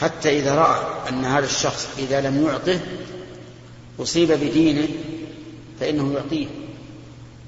حتى 0.00 0.38
إذا 0.38 0.54
رأى 0.54 1.08
أن 1.08 1.24
هذا 1.24 1.44
الشخص 1.44 1.88
إذا 1.98 2.20
لم 2.20 2.46
يعطه 2.46 2.80
أصيب 4.00 4.32
بدينه 4.32 4.88
فإنه 5.80 6.12
يعطيه. 6.14 6.46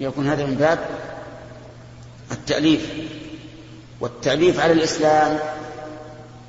يكون 0.00 0.28
هذا 0.28 0.46
من 0.46 0.54
باب 0.54 0.88
التأليف. 2.32 2.90
والتأليف 4.00 4.60
على 4.60 4.72
الإسلام 4.72 5.38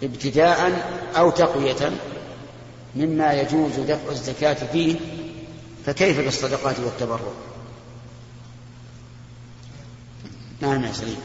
ابتداء 0.04 0.72
أو 1.18 1.30
تقوية 1.30 1.92
مما 2.96 3.34
يجوز 3.34 3.80
دفع 3.80 4.12
الزكاة 4.12 4.58
فيه 4.72 4.96
فكيف 5.86 6.20
بالصدقات 6.20 6.80
والتبرع؟ 6.80 7.20
نعم 10.62 10.84
يا 10.84 10.92
سليم 10.92 11.18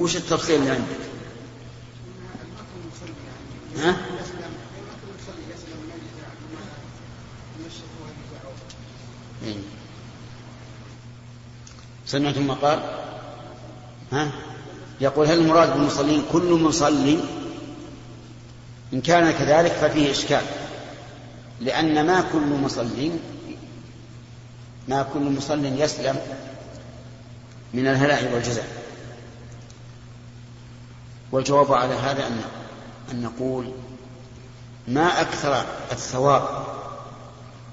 وش 0.00 0.16
التفصيل 0.16 0.60
اللي 0.60 0.70
عندك؟ 0.70 0.96
ها؟ 3.76 3.96
إيه. 9.44 9.54
سمعتم 12.06 12.46
ما 12.46 12.54
قال؟ 12.54 12.80
ها؟ 14.12 14.30
يقول 15.00 15.26
هل 15.26 15.38
المراد 15.38 15.72
بالمصلين 15.72 16.22
كل 16.32 16.52
مصلي؟ 16.52 17.18
إن 18.94 19.00
كان 19.00 19.30
كذلك 19.30 19.72
ففيه 19.72 20.10
إشكال. 20.10 20.42
لأن 21.60 22.06
ما 22.06 22.24
كل 22.32 22.62
مصل 22.64 23.10
ما 24.88 25.06
كل 25.14 25.20
مصل 25.20 25.64
يسلم 25.64 26.16
من 27.74 27.86
الهلع 27.86 28.34
والجزع. 28.34 28.62
والجواب 31.32 31.72
على 31.72 31.94
هذا 31.94 32.26
أن 32.26 32.40
أن 33.12 33.22
نقول 33.22 33.72
ما 34.88 35.20
أكثر 35.20 35.64
الثواب 35.92 36.42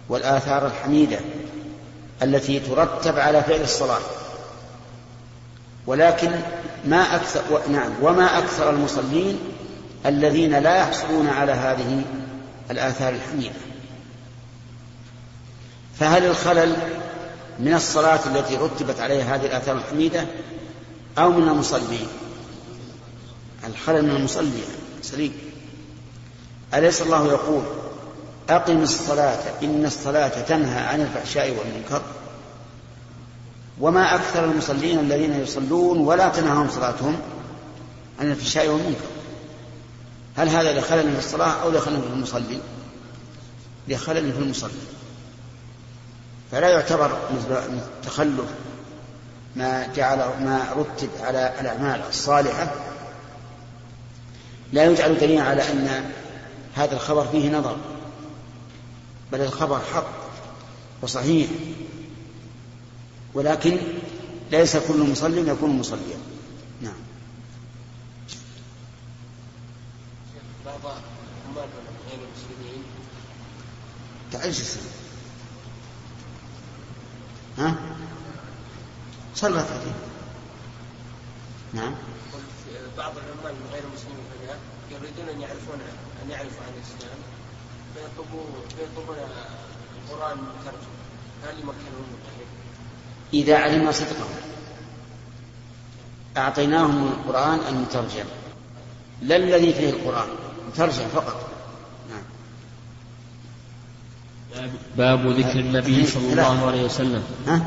والآثار 0.10 0.68
الحميدة 0.68 1.20
التي 2.24 2.60
ترتب 2.60 3.20
على 3.20 3.44
فعل 3.44 3.62
الصلاة. 3.62 4.02
ولكن 5.88 6.32
ما 6.86 7.16
أكثر 7.16 7.42
نعم 7.70 7.92
وما 8.02 8.38
أكثر 8.38 8.70
المصلين 8.70 9.51
الذين 10.06 10.60
لا 10.60 10.76
يحصلون 10.76 11.28
على 11.28 11.52
هذه 11.52 12.02
الآثار 12.72 13.14
الحميدة. 13.14 13.60
فهل 16.00 16.26
الخلل 16.26 16.76
من 17.60 17.74
الصلاة 17.74 18.20
التي 18.26 18.56
رتبت 18.56 19.00
عليها 19.00 19.36
هذه 19.36 19.46
الآثار 19.46 19.78
الحميدة 19.78 20.26
أو 21.18 21.32
من 21.32 21.50
المصلين؟ 21.50 22.08
الخلل 23.68 24.06
من 24.06 24.16
المصلي 24.16 24.64
سليم. 25.02 25.34
أليس 26.74 27.02
الله 27.02 27.28
يقول 27.28 27.64
أقم 28.50 28.82
الصلاة 28.82 29.40
إن 29.64 29.86
الصلاة 29.86 30.42
تنهى 30.42 30.80
عن 30.80 31.02
الفحشاء 31.02 31.50
والمنكر؟ 31.50 32.02
وما 33.80 34.16
أكثر 34.16 34.46
المصلين 34.46 35.00
الذين 35.00 35.42
يصلون 35.42 36.00
ولا 36.00 36.30
تنهاهم 36.30 36.70
صلاتهم 36.70 37.18
عن 38.20 38.32
الفحشاء 38.32 38.68
والمنكر؟ 38.68 39.21
هل 40.38 40.50
هذا 40.50 40.80
لخلل 40.80 41.12
في 41.12 41.20
الصلاة 41.20 41.62
أو 41.62 41.72
لخلل 41.72 42.02
في 42.02 42.08
المصلي؟ 42.08 42.60
لخلل 43.88 44.34
في 44.34 44.40
المصلي. 44.40 44.82
فلا 46.52 46.70
يعتبر 46.70 47.18
تخلف 48.04 48.46
ما 49.56 49.88
جعل 49.96 50.18
ما 50.18 50.74
رتب 50.78 51.10
على 51.22 51.54
الأعمال 51.62 52.02
الصالحة. 52.10 52.72
لا 54.74 54.86
يجعل 54.86 55.18
دليلا 55.18 55.44
على 55.44 55.72
أن 55.72 56.12
هذا 56.76 56.96
الخبر 56.96 57.28
فيه 57.28 57.50
نظر 57.58 57.78
بل 59.32 59.42
الخبر 59.42 59.80
حق 59.94 60.08
وصحيح. 61.02 61.50
ولكن 63.34 63.78
ليس 64.52 64.78
كل 64.78 65.12
مصل 65.12 65.48
يكون 65.48 65.70
مصليا 65.70 66.18
نعم 66.82 66.94
بعض 70.66 70.96
غير 71.56 72.20
المسلمين 72.20 72.84
تعيش 74.32 74.62
ها؟ 77.58 77.76
صلت 79.36 79.68
عليه 79.72 79.96
نعم. 81.74 81.96
بعض 82.98 83.12
العمال 83.18 83.56
غير 83.74 83.84
المسلمين 83.84 84.26
هنا 84.44 84.56
يريدون 84.92 85.30
أن 85.36 85.42
يعرفون 85.42 85.80
أن 86.24 86.32
يعرفوا 86.32 86.64
عن 86.68 86.74
الإسلام. 86.78 87.18
فيطلبون 87.96 88.46
القرآن 90.10 90.38
مترجم. 90.38 90.92
هل 91.44 91.60
يمكنهم 91.60 92.06
إذا 93.34 93.58
علم 93.58 93.92
صدقه 93.92 94.30
أعطيناهم 96.38 97.08
القرآن 97.08 97.60
المترجم. 97.60 98.26
لا 99.22 99.36
الذي 99.36 99.74
فيه 99.74 99.90
القرآن 99.90 100.28
ترجع 100.76 101.08
فقط. 101.08 101.52
باب 104.98 105.28
ذكر 105.28 105.60
النبي 105.60 106.06
صلى 106.06 106.32
الله 106.32 106.68
عليه 106.68 106.84
وسلم. 106.86 107.24
ها؟ 107.48 107.62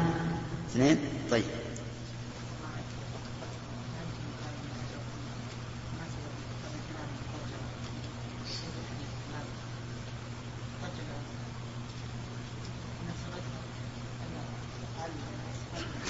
اثنين؟ 0.71 0.99
طيب. 1.31 1.45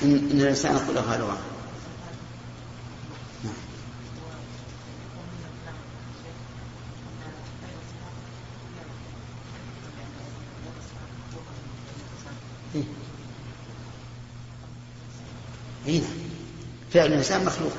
إن 0.04 0.16
إن 0.32 0.40
الإنسان 0.40 0.78
خلق 0.78 1.08
هلوعا 1.08 1.36
نعم. 3.44 3.54
إيه. 12.74 12.82
إيه 15.86 16.00
نعم. 16.00 16.10
فعل 16.94 17.06
الإنسان 17.06 17.44
مخلوق. 17.44 17.72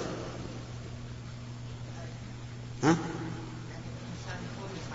ها؟ 2.83 2.95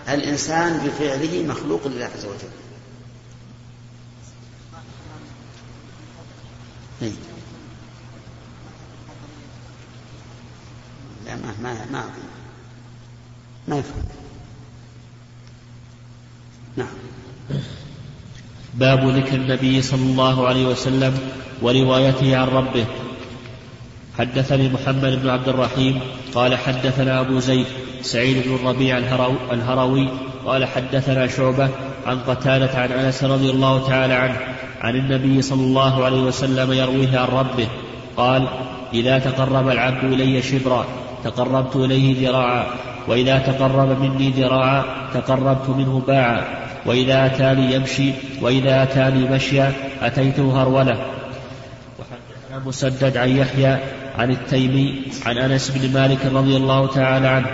الإنسان 0.09 0.87
بفعله 0.87 1.43
مخلوق 1.43 1.87
لله 1.87 2.05
عز 2.05 2.25
وجل. 2.25 2.49
إيه؟ 7.01 7.11
لا 11.25 11.35
ما 11.35 11.55
ما 11.61 11.85
ما 11.91 12.09
ما 13.67 13.77
يفهم. 13.77 14.03
نعم. 16.75 16.93
باب 18.73 19.09
ذكر 19.09 19.35
النبي 19.35 19.81
صلى 19.81 20.01
الله 20.01 20.47
عليه 20.47 20.65
وسلم 20.67 21.31
وروايته 21.61 22.37
عن 22.37 22.47
ربه. 22.47 23.00
حدثني 24.21 24.69
محمد 24.69 25.21
بن 25.23 25.29
عبد 25.29 25.47
الرحيم 25.49 25.99
قال 26.35 26.57
حدثنا 26.57 27.19
أبو 27.19 27.39
زيد 27.39 27.65
سعيد 28.01 28.47
بن 28.47 28.55
الربيع 28.55 28.97
الهرو- 28.99 29.51
الهروي 29.53 30.07
قال 30.45 30.65
حدثنا 30.65 31.27
شعبة 31.27 31.69
عن 32.05 32.19
قتادة 32.19 32.69
عن 32.79 32.91
أنس 32.91 33.23
رضي 33.23 33.49
الله 33.49 33.87
تعالى 33.87 34.13
عنه 34.13 34.37
عن 34.81 34.95
النبي 34.95 35.41
صلى 35.41 35.61
الله 35.61 36.05
عليه 36.05 36.21
وسلم 36.21 36.71
يرويه 36.73 37.19
عن 37.19 37.27
ربه 37.27 37.67
قال 38.17 38.47
إذا 38.93 39.19
تقرب 39.19 39.69
العبد 39.69 40.03
إلي 40.03 40.41
شبرا 40.41 40.85
تقربت 41.23 41.75
إليه 41.75 42.29
ذراعا 42.29 42.65
وإذا 43.07 43.37
تقرب 43.39 44.01
مني 44.01 44.29
ذراعا 44.29 44.83
تقربت 45.13 45.69
منه 45.69 46.01
باعا 46.07 46.43
وإذا 46.85 47.25
أتاني 47.25 47.73
يمشي 47.75 48.11
وإذا 48.41 48.83
أتاني 48.83 49.29
مشيا 49.29 49.73
أتيته 50.01 50.61
هرولة. 50.61 50.97
وحدثنا 51.99 52.65
مسدد 52.65 53.17
عن 53.17 53.29
يحيى 53.37 53.77
عن 54.17 54.31
التيمي 54.31 55.01
عن 55.25 55.37
أنس 55.37 55.69
بن 55.69 55.93
مالك 55.93 56.25
رضي 56.33 56.57
الله 56.57 56.87
تعالى 56.87 57.27
عنه 57.27 57.47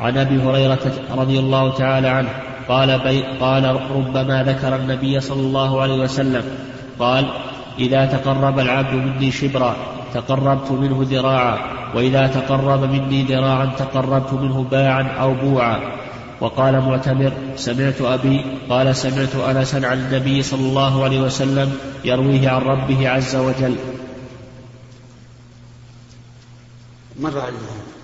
عن 0.00 0.18
أبي 0.18 0.42
هريرة 0.42 0.92
رضي 1.16 1.38
الله 1.38 1.74
تعالى 1.74 2.08
عنه 2.08 2.28
قال 2.68 2.98
بي 2.98 3.22
قال 3.40 3.64
ربما 3.90 4.42
ذكر 4.42 4.76
النبي 4.76 5.20
صلى 5.20 5.40
الله 5.40 5.82
عليه 5.82 5.94
وسلم 5.94 6.42
قال 6.98 7.24
إذا 7.78 8.06
تقرب 8.06 8.58
العبد 8.58 8.94
مني 8.94 9.30
شبرا 9.30 9.76
تقربت 10.14 10.70
منه 10.70 11.06
ذراعا 11.10 11.58
وإذا 11.94 12.26
تقرب 12.26 12.92
مني 12.92 13.22
ذراعا 13.22 13.66
تقربت 13.78 14.32
منه 14.32 14.66
باعا 14.70 15.02
أو 15.20 15.34
بوعا. 15.34 15.80
وقال 16.40 16.80
معتمر 16.80 17.32
سمعت 17.56 18.00
ابي 18.00 18.44
قال 18.68 18.96
سمعت 18.96 19.36
أنسا 19.36 19.76
عن 19.86 19.98
النبي 19.98 20.42
صلى 20.42 20.60
الله 20.60 21.04
عليه 21.04 21.20
وسلم 21.20 21.72
يرويه 22.04 22.48
عن 22.48 22.60
ربه 22.60 23.08
عز 23.08 23.36
وجل. 23.36 23.76
مر 27.20 27.40
علينا 27.40 27.96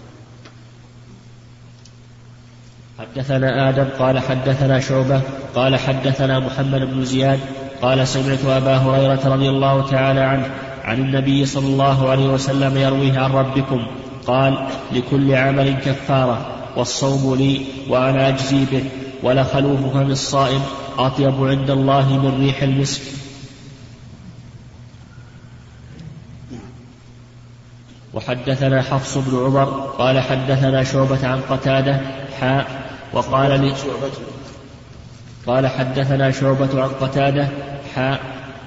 حدثنا 2.98 3.68
آدم 3.68 3.84
قال 3.98 4.18
حدثنا 4.18 4.80
شعبة 4.80 5.20
قال 5.54 5.76
حدثنا 5.76 6.38
محمد 6.38 6.80
بن 6.80 7.04
زياد 7.04 7.40
قال 7.82 8.08
سمعت 8.08 8.44
أبا 8.44 8.76
هريرة 8.76 9.34
رضي 9.34 9.48
الله 9.48 9.90
تعالى 9.90 10.20
عنه 10.20 10.50
عن 10.84 10.98
النبي 10.98 11.46
صلى 11.46 11.66
الله 11.66 12.10
عليه 12.10 12.26
وسلم 12.26 12.76
يرويه 12.76 13.18
عن 13.18 13.32
ربكم 13.32 13.86
قال 14.26 14.68
لكل 14.92 15.34
عمل 15.34 15.74
كفارة 15.74 16.46
والصوم 16.76 17.34
لي 17.34 17.60
وأنا 17.88 18.28
أجزي 18.28 18.64
به 18.64 18.84
ولخلوف 19.22 19.80
فم 19.80 20.10
الصائم 20.10 20.60
أطيب 20.98 21.44
عند 21.44 21.70
الله 21.70 22.18
من 22.18 22.44
ريح 22.44 22.62
المسك 22.62 23.21
وحدثنا 28.14 28.82
حفص 28.82 29.18
بن 29.18 29.44
عمر 29.44 29.64
قال 29.98 30.20
حدثنا 30.20 30.84
شعبة 30.84 31.26
عن 31.26 31.40
قتادة 31.40 32.00
حاء 32.40 32.66
وقال 33.12 33.60
لي 33.60 33.72
قال 35.46 35.66
حدثنا 35.66 36.30
شعبة 36.30 36.82
عن 36.82 36.88
قتادة 36.88 37.48
حاء 37.94 38.20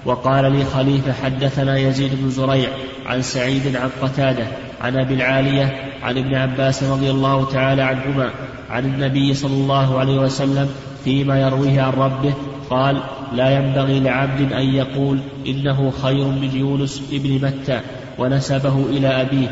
وقال 0.06 0.52
لي 0.52 0.66
خليفة 0.66 1.14
حدثنا 1.14 1.78
يزيد 1.78 2.12
بن 2.22 2.30
زريع 2.30 2.70
عن 3.06 3.22
سعيد 3.22 3.76
عن 3.76 3.90
قتادة 4.02 4.48
عن 4.82 4.98
أبي 4.98 5.14
العالية 5.14 5.92
عن 6.04 6.18
ابن 6.18 6.36
عباس 6.36 6.84
رضي 6.84 7.12
الله 7.12 7.46
تعالى 7.52 7.82
عنهما 7.82 8.30
عن 8.70 8.86
النبي 8.86 9.34
صلى 9.34 9.54
الله 9.54 10.00
عليه 10.00 10.20
وسلم 10.20 10.70
فيما 11.04 11.42
يرويه 11.42 11.82
عن 11.82 11.94
ربه 11.94 12.34
قال 12.70 13.02
لا 13.34 13.50
ينبغي 13.50 14.00
لعبد 14.00 14.54
أن 14.54 14.74
يقول 14.74 15.20
إنه 15.48 15.94
خير 16.04 16.26
من 16.26 16.52
يونس 16.56 17.04
ابن 17.12 17.46
متى. 17.46 17.82
ونسبه 18.20 18.86
إلى 18.90 19.22
أبيه. 19.22 19.50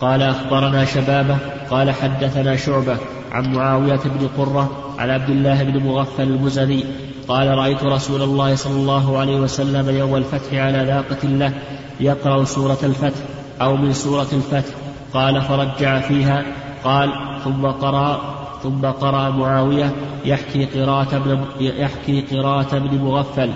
قال 0.00 0.22
أخبرنا 0.22 0.84
شبابه 0.84 1.38
قال 1.70 1.90
حدثنا 1.90 2.56
شعبة 2.56 2.96
عن 3.32 3.52
معاوية 3.52 4.00
بن 4.04 4.28
قرة 4.38 4.94
عن 4.98 5.10
عبد 5.10 5.30
الله 5.30 5.62
بن 5.62 5.78
مغفل 5.78 6.22
المزني 6.22 6.84
قال 7.28 7.48
رأيت 7.48 7.82
رسول 7.82 8.22
الله 8.22 8.54
صلى 8.54 8.74
الله 8.74 9.18
عليه 9.18 9.36
وسلم 9.36 9.96
يوم 9.96 10.16
الفتح 10.16 10.54
على 10.54 10.84
ناقه 10.84 11.28
له 11.28 11.52
يقرأ 12.00 12.44
سورة 12.44 12.78
الفتح 12.82 13.20
أو 13.60 13.76
من 13.76 13.92
سورة 13.92 14.28
الفتح. 14.32 14.74
قال 15.14 15.42
فرجع 15.42 16.00
فيها 16.00 16.44
قال 16.84 17.12
ثم 17.44 17.66
قرأ 17.66 18.35
ثم 18.66 18.86
قرأ 18.86 19.30
معاوية 19.30 19.92
يحكي 20.24 20.64
قراءة 20.64 21.16
ابن 21.16 21.46
يحكي 21.60 22.20
قراءة 22.20 22.76
ابن 22.76 22.98
مغفل 22.98 23.52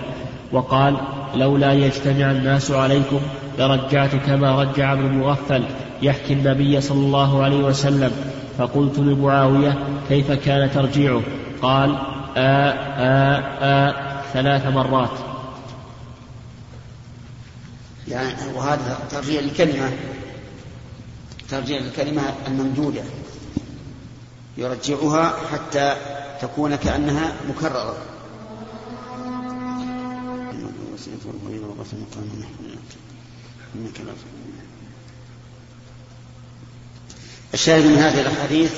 وقال 0.53 0.97
لولا 1.35 1.73
يجتمع 1.73 2.31
الناس 2.31 2.71
عليكم 2.71 3.21
لرجعت 3.59 4.17
كما 4.17 4.63
رجع 4.63 4.93
ابن 4.93 5.19
مغفل 5.19 5.65
يحكي 6.03 6.33
النبي 6.33 6.81
صلى 6.81 6.99
الله 6.99 7.43
عليه 7.43 7.65
وسلم 7.65 8.11
فقلت 8.59 8.99
لمعاوية 8.99 9.79
كيف 10.09 10.33
كان 10.33 10.71
ترجيعه؟ 10.71 11.23
قال 11.63 11.99
آ 12.37 12.71
آ 12.97 13.43
آ 13.63 13.95
ثلاث 14.33 14.67
مرات. 14.67 15.11
يعني 18.09 18.35
وهذا 18.55 18.99
ترجيع 19.11 19.41
الكلمة 19.41 19.91
ترجيع 21.49 21.79
الكلمة 21.79 22.23
الممدودة. 22.49 23.03
يرجعها 24.61 25.37
حتى 25.53 25.97
تكون 26.41 26.77
كأنها 26.77 27.33
مكررة. 27.49 27.97
الشاهد 37.55 37.85
من 37.85 37.99
هذه 37.99 38.21
الأحاديث 38.21 38.73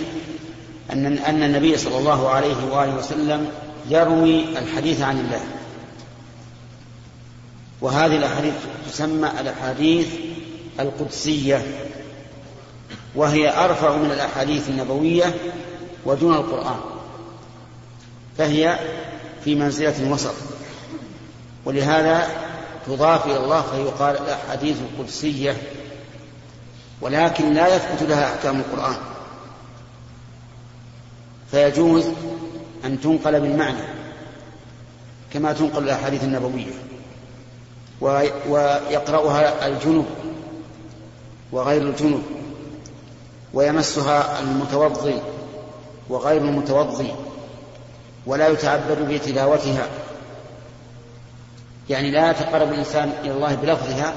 أن 0.93 1.19
أن 1.19 1.43
النبي 1.43 1.77
صلى 1.77 1.99
الله 1.99 2.29
عليه 2.29 2.57
وآله 2.71 2.97
وسلم 2.97 3.49
يروي 3.89 4.59
الحديث 4.59 5.01
عن 5.01 5.21
الله. 5.21 5.41
وهذه 7.81 8.17
الأحاديث 8.17 8.55
تسمى 8.89 9.31
الأحاديث 9.41 10.09
القدسية 10.81 11.89
وهي 13.15 13.65
أرفع 13.65 13.97
من 13.97 14.11
الأحاديث 14.11 14.69
النبوية 14.69 15.35
ودون 16.07 16.35
القرآن 16.35 16.81
فهي 18.39 18.79
في 19.45 19.55
منزلة 19.55 20.13
وسط 20.13 20.35
ولهذا 21.65 22.29
تضاف 22.87 23.27
إلى 23.27 23.37
الله 23.37 23.63
فيقال 23.63 24.17
الأحاديث 24.17 24.77
القدسية 24.81 25.57
ولكن 27.01 27.53
لا 27.53 27.77
يثبت 27.77 28.03
لها 28.03 28.35
أحكام 28.35 28.61
القرآن. 28.61 28.97
فيجوز 31.51 32.05
أن 32.85 33.01
تنقل 33.01 33.41
بالمعنى 33.41 33.83
كما 35.33 35.53
تنقل 35.53 35.85
الأحاديث 35.85 36.25
النبوية 36.25 36.73
ويقرأها 38.49 39.67
الجنوب 39.67 40.07
وغير 41.53 41.83
الجنوب 41.83 42.23
ويمسها 43.55 44.41
المتوضي 44.41 45.19
وغير 46.13 46.43
المتوضي 46.43 47.13
ولا 48.27 48.49
يتعبد 48.49 48.99
بتلاوتها. 49.09 49.89
يعني 51.89 52.11
لا 52.11 52.31
يتقرب 52.31 52.73
الإنسان 52.73 53.13
إلى 53.25 53.33
الله 53.33 53.55
بلفظها 53.55 54.15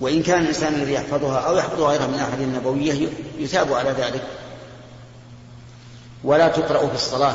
وإن 0.00 0.22
كان 0.22 0.42
الإنسان 0.42 0.74
الذي 0.74 0.92
يحفظها 0.92 1.38
أو 1.38 1.56
يحفظها 1.56 1.88
غيرها 1.88 2.06
من 2.06 2.14
الأحاديث 2.14 2.48
النبوية 2.48 3.08
يثاب 3.38 3.72
على 3.72 3.90
ذلك. 3.90 4.22
ولا 6.24 6.48
تقرأ 6.48 6.86
في 6.86 6.94
الصلاة. 6.94 7.34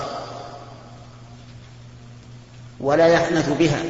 ولا 2.80 3.08
يحنث 3.08 3.50
بها 3.50 3.84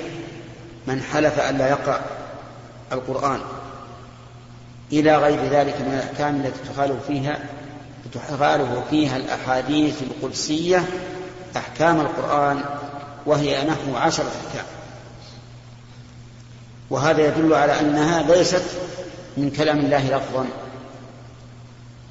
من 0.87 1.01
حلف 1.01 1.39
ألا 1.39 1.69
يقرأ 1.69 2.01
القرآن 2.91 3.39
إلى 4.91 5.17
غير 5.17 5.39
ذلك 5.49 5.81
من 5.81 5.93
الأحكام 5.93 6.35
التي 6.35 6.73
تخالف 6.73 7.05
فيها 7.07 7.39
تخالف 8.11 8.69
فيها 8.89 9.17
الأحاديث 9.17 10.01
القدسية 10.01 10.85
أحكام 11.57 11.99
القرآن 11.99 12.63
وهي 13.25 13.65
نحو 13.65 13.95
عشرة 13.95 14.31
أحكام. 14.47 14.65
وهذا 16.89 17.27
يدل 17.27 17.53
على 17.53 17.79
أنها 17.79 18.23
ليست 18.23 18.63
من 19.37 19.51
كلام 19.51 19.79
الله 19.79 20.17
لفظا 20.17 20.45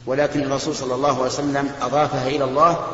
ولكن 0.07 0.41
الرسول 0.41 0.75
صلى 0.75 0.95
الله 0.95 1.15
عليه 1.15 1.27
وسلم 1.27 1.71
أضافها 1.83 2.29
إلى 2.29 2.45
الله 2.45 2.87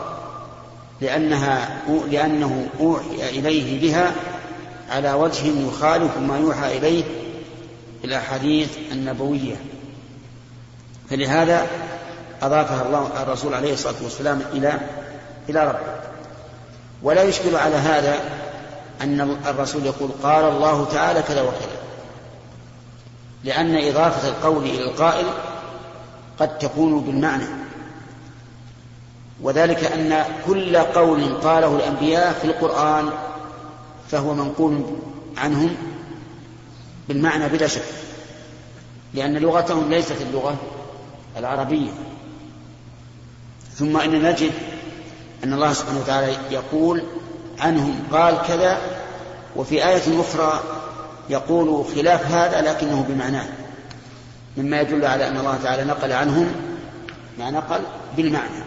لأنها 1.00 1.82
لأنه 2.10 2.68
أوحي 2.80 3.38
إليه 3.38 3.80
بها 3.80 4.12
على 4.90 5.12
وجه 5.12 5.46
يخالف 5.46 6.18
ما 6.18 6.38
يوحى 6.38 6.78
إليه 6.78 7.04
الأحاديث 8.04 8.78
النبوية. 8.92 9.56
فلهذا 11.10 11.66
أضافها 12.42 12.86
الله 12.86 13.22
الرسول 13.22 13.54
عليه 13.54 13.72
الصلاة 13.72 13.94
والسلام 14.02 14.42
إلى 14.52 14.80
إلى 15.48 15.68
ربه. 15.68 15.98
ولا 17.02 17.22
يشكل 17.22 17.56
على 17.56 17.76
هذا 17.76 18.18
أن 19.00 19.36
الرسول 19.46 19.86
يقول 19.86 20.10
قال 20.22 20.44
الله 20.44 20.84
تعالى 20.84 21.22
كذا 21.22 21.42
وكذا. 21.42 21.78
لأن 23.44 23.88
إضافة 23.88 24.28
القول 24.28 24.64
إلى 24.64 24.84
القائل 24.84 25.26
قد 26.38 26.58
تكون 26.58 27.00
بالمعنى. 27.00 27.46
وذلك 29.42 29.84
أن 29.84 30.24
كل 30.46 30.76
قول 30.76 31.34
قاله 31.34 31.76
الأنبياء 31.76 32.32
في 32.32 32.44
القرآن 32.44 33.10
فهو 34.10 34.34
منقول 34.34 34.84
عنهم 35.36 35.76
بالمعنى 37.08 37.48
بلا 37.48 37.66
شك. 37.66 37.82
لأن 39.14 39.38
لغتهم 39.38 39.90
ليست 39.90 40.16
اللغة 40.20 40.56
العربية. 41.36 41.90
ثم 43.78 43.96
إن 43.96 44.22
نجد 44.22 44.52
أن 45.44 45.52
الله 45.52 45.72
سبحانه 45.72 46.00
وتعالى 46.00 46.36
يقول 46.50 47.02
عنهم 47.58 48.02
قال 48.12 48.38
كذا 48.48 48.78
وفي 49.56 49.88
آية 49.88 50.20
أخرى 50.20 50.60
يقول 51.30 51.84
خلاف 51.94 52.26
هذا 52.32 52.60
لكنه 52.60 53.04
بمعناه 53.08 53.46
مما 54.56 54.80
يدل 54.80 55.04
على 55.04 55.28
أن 55.28 55.36
الله 55.36 55.58
تعالى 55.62 55.84
نقل 55.84 56.12
عنهم 56.12 56.52
ما 57.38 57.50
نقل 57.50 57.80
بالمعنى. 58.16 58.64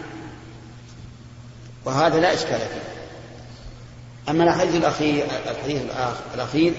وهذا 1.84 2.20
لا 2.20 2.34
إشكال 2.34 2.58
فيه. 2.58 2.92
أما 4.28 4.44
الحديث 4.44 4.74
الأخير 4.74 5.26
الحديث 5.50 5.82
الأخير 6.34 6.74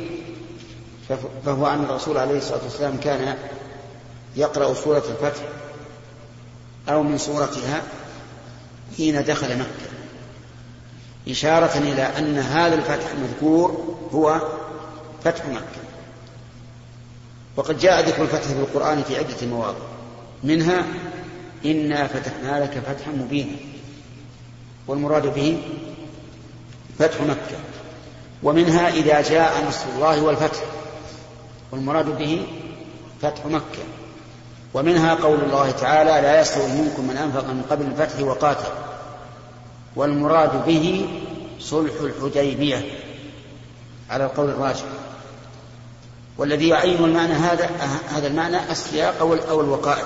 فهو 1.45 1.67
أن 1.67 1.84
الرسول 1.84 2.17
عليه 2.17 2.38
الصلاة 2.38 2.63
والسلام 2.63 2.97
كان 2.97 3.38
يقرأ 4.36 4.73
سورة 4.73 5.03
الفتح 5.09 5.43
أو 6.89 7.03
من 7.03 7.17
سورتها 7.17 7.81
حين 8.97 9.23
دخل 9.23 9.57
مكة. 9.57 9.93
إشارة 11.27 11.77
إلى 11.77 12.01
أن 12.01 12.37
هذا 12.37 12.75
الفتح 12.75 13.11
المذكور 13.11 13.97
هو 14.13 14.41
فتح 15.23 15.45
مكة. 15.45 15.83
وقد 17.55 17.79
جاء 17.79 18.07
ذكر 18.07 18.21
الفتح 18.21 18.41
في 18.41 18.59
القرآن 18.59 19.03
في 19.03 19.17
عدة 19.17 19.47
مواضع. 19.47 19.85
منها 20.43 20.85
إنا 21.65 22.07
فتحنا 22.07 22.63
لك 22.63 22.83
فتحا 22.87 23.11
مبينا. 23.11 23.55
والمراد 24.87 25.33
به 25.33 25.57
فتح 26.99 27.21
مكة. 27.21 27.57
ومنها 28.43 28.89
إذا 28.89 29.21
جاء 29.21 29.67
نصر 29.67 29.85
الله 29.95 30.23
والفتح. 30.23 30.63
والمراد 31.71 32.17
به 32.17 32.47
فتح 33.21 33.45
مكة. 33.45 33.83
ومنها 34.74 35.13
قول 35.13 35.39
الله 35.41 35.71
تعالى 35.71 36.09
لا 36.09 36.41
يستوي 36.41 36.67
منكم 36.67 37.07
من 37.07 37.17
أنفق 37.17 37.47
من 37.47 37.63
قبل 37.69 37.86
الفتح 37.86 38.19
وقاتل. 38.19 38.69
والمراد 39.95 40.65
به 40.65 41.09
صلح 41.59 41.93
الحديبية 42.01 42.86
على 44.09 44.26
القول 44.26 44.49
الراجح. 44.49 44.86
والذي 46.38 46.67
يعين 46.67 47.03
المعنى 47.03 47.34
هذا 47.34 47.69
هذا 48.09 48.28
المعنى 48.28 48.71
السياق 48.71 49.15
أو 49.49 49.61
الوقائع. 49.61 50.05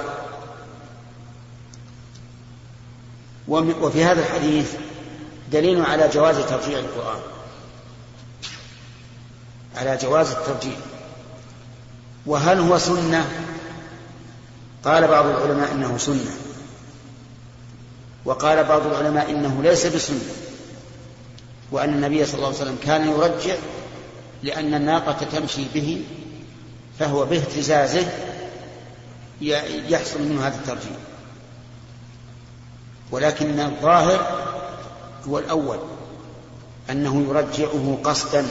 وفي 3.48 4.04
هذا 4.04 4.22
الحديث 4.22 4.74
دليل 5.52 5.86
على 5.86 6.10
جواز 6.10 6.36
ترجيع 6.36 6.80
القرآن. 6.80 7.20
على 9.76 9.98
جواز 9.98 10.32
الترجيع. 10.32 10.78
وهل 12.26 12.60
هو 12.60 12.78
سنة؟ 12.78 13.47
قال 14.88 15.08
بعض 15.08 15.26
العلماء 15.26 15.72
إنه 15.72 15.98
سنة. 15.98 16.32
وقال 18.26 18.64
بعض 18.64 18.88
العلماء 18.88 19.32
إنه 19.32 19.64
ليس 19.64 19.86
بسنة. 19.86 20.20
وأن 21.72 21.94
النبي 21.94 22.26
صلى 22.26 22.36
الله 22.36 22.48
عليه 22.48 22.58
وسلم 22.58 22.78
كان 22.84 23.08
يرجع 23.10 23.56
لأن 24.44 24.74
الناقة 24.74 25.26
تمشي 25.26 25.66
به 25.74 26.04
فهو 27.00 27.26
باهتزازه 27.26 28.08
يحصل 29.90 30.22
منه 30.22 30.48
هذا 30.48 30.56
الترجيع 30.56 30.98
ولكن 33.12 33.60
الظاهر 33.60 34.48
هو 35.28 35.40
الأول 35.40 35.80
أنه 36.90 37.26
يرجعه 37.30 37.98
قصدا 38.04 38.46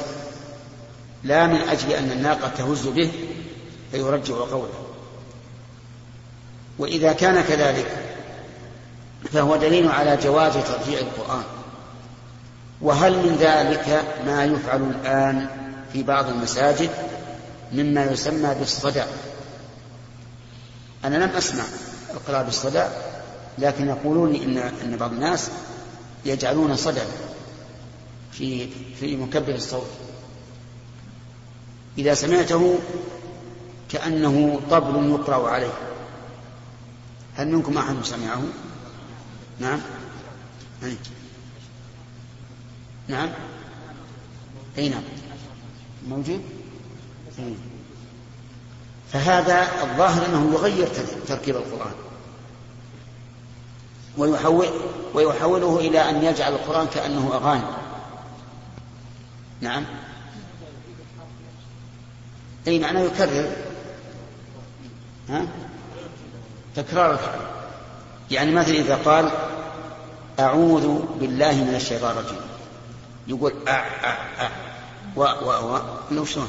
لا 1.24 1.46
من 1.46 1.60
أجل 1.60 1.92
أن 1.92 2.10
الناقة 2.12 2.48
تهز 2.48 2.86
به 2.86 3.12
فيرجع 3.90 4.34
قوله. 4.34 4.85
وإذا 6.78 7.12
كان 7.12 7.44
كذلك 7.44 7.86
فهو 9.32 9.56
دليل 9.56 9.88
على 9.88 10.16
جواز 10.16 10.52
ترجيع 10.52 10.98
القرآن. 10.98 11.44
وهل 12.80 13.12
من 13.12 13.36
ذلك 13.40 14.04
ما 14.26 14.44
يفعل 14.44 14.82
الآن 14.82 15.48
في 15.92 16.02
بعض 16.02 16.28
المساجد 16.28 16.90
مما 17.72 18.04
يسمى 18.04 18.54
بالصدى 18.54 19.02
أنا 21.04 21.16
لم 21.16 21.30
أسمع 21.30 21.64
القراءة 22.14 22.42
بالصدى 22.42 22.84
لكن 23.58 23.88
يقولون 23.88 24.34
إن 24.34 24.58
أن 24.58 24.96
بعض 24.96 25.12
الناس 25.12 25.50
يجعلون 26.24 26.76
صدى 26.76 27.00
في 28.32 28.68
في 29.00 29.16
مكبر 29.16 29.54
الصوت. 29.54 29.86
إذا 31.98 32.14
سمعته 32.14 32.78
كأنه 33.88 34.60
طبل 34.70 35.10
يقرأ 35.10 35.48
عليه. 35.48 35.72
هل 37.36 37.48
منكم 37.48 37.78
أحد 37.78 37.94
سمعه؟ 38.02 38.42
نعم 39.60 39.80
أي. 40.82 40.96
نعم 43.08 43.28
أي 44.78 44.88
نعم 44.88 45.02
موجود 46.08 46.42
أي. 47.38 47.54
فهذا 49.12 49.82
الظاهر 49.82 50.26
أنه 50.26 50.52
يغير 50.54 50.88
تركيب 51.28 51.56
القرآن 51.56 51.94
ويحول 54.18 54.66
ويحوله 55.14 55.78
إلى 55.78 56.10
أن 56.10 56.24
يجعل 56.24 56.52
القرآن 56.52 56.86
كأنه 56.86 57.30
أغاني 57.34 57.62
نعم 59.60 59.84
أي 62.66 62.78
معناه 62.78 63.00
يكرر 63.00 63.50
ها؟ 65.28 65.46
تكرار 66.76 67.12
الفعل. 67.12 67.40
يعني 68.30 68.50
مثلا 68.50 68.74
إذا 68.74 68.96
قال 68.96 69.30
أعوذ 70.40 71.02
بالله 71.20 71.54
من 71.54 71.74
الشيطان 71.74 72.10
الرجيم. 72.10 72.40
يقول 73.26 73.52
أ 73.68 73.70
أ 73.70 74.46
أ 74.46 74.50
و 75.16 75.20
و 75.22 75.74
و 75.74 75.80
لو 76.10 76.24
شلون؟ 76.24 76.48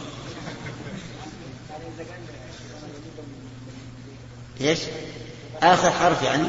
إيش؟ 4.62 4.80
آخر 5.64 5.92
حرف 5.92 6.24
يعني؟ 6.24 6.48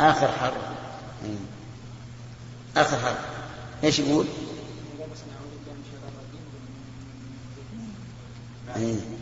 آخر 0.00 0.28
حرف. 0.32 0.54
آخر 2.76 2.96
حرف. 2.96 3.18
إيش 3.84 3.98
يقول؟ 3.98 4.26
إيه. 8.76 9.21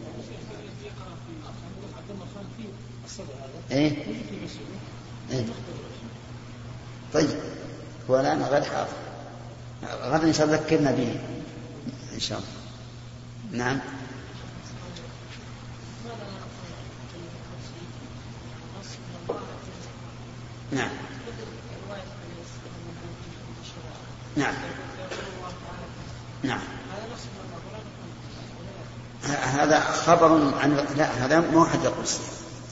إيه؟ 3.71 4.05
إيه؟ 5.31 5.45
طيب. 7.15 7.29
هو 8.11 8.21
الآن 8.21 8.43
غير 8.43 8.63
حاضر 8.63 8.89
غدا 10.03 10.27
إن 10.27 10.33
شاء 10.33 10.47
الله 10.47 10.57
ذكرنا 10.57 10.91
به. 10.91 11.21
إن 12.15 12.21
شاء 12.21 12.39
الله. 12.39 13.65
نعم. 13.65 13.79
نعم. 20.73 20.91
نعم. 24.37 24.55
نعم. 26.43 26.61
هذا 29.31 29.81
خبر 29.81 30.55
عن 30.61 30.87
لا 30.97 31.25
هذا 31.25 31.41
مو 31.41 31.65
حد 31.65 31.85
يقول 31.85 32.07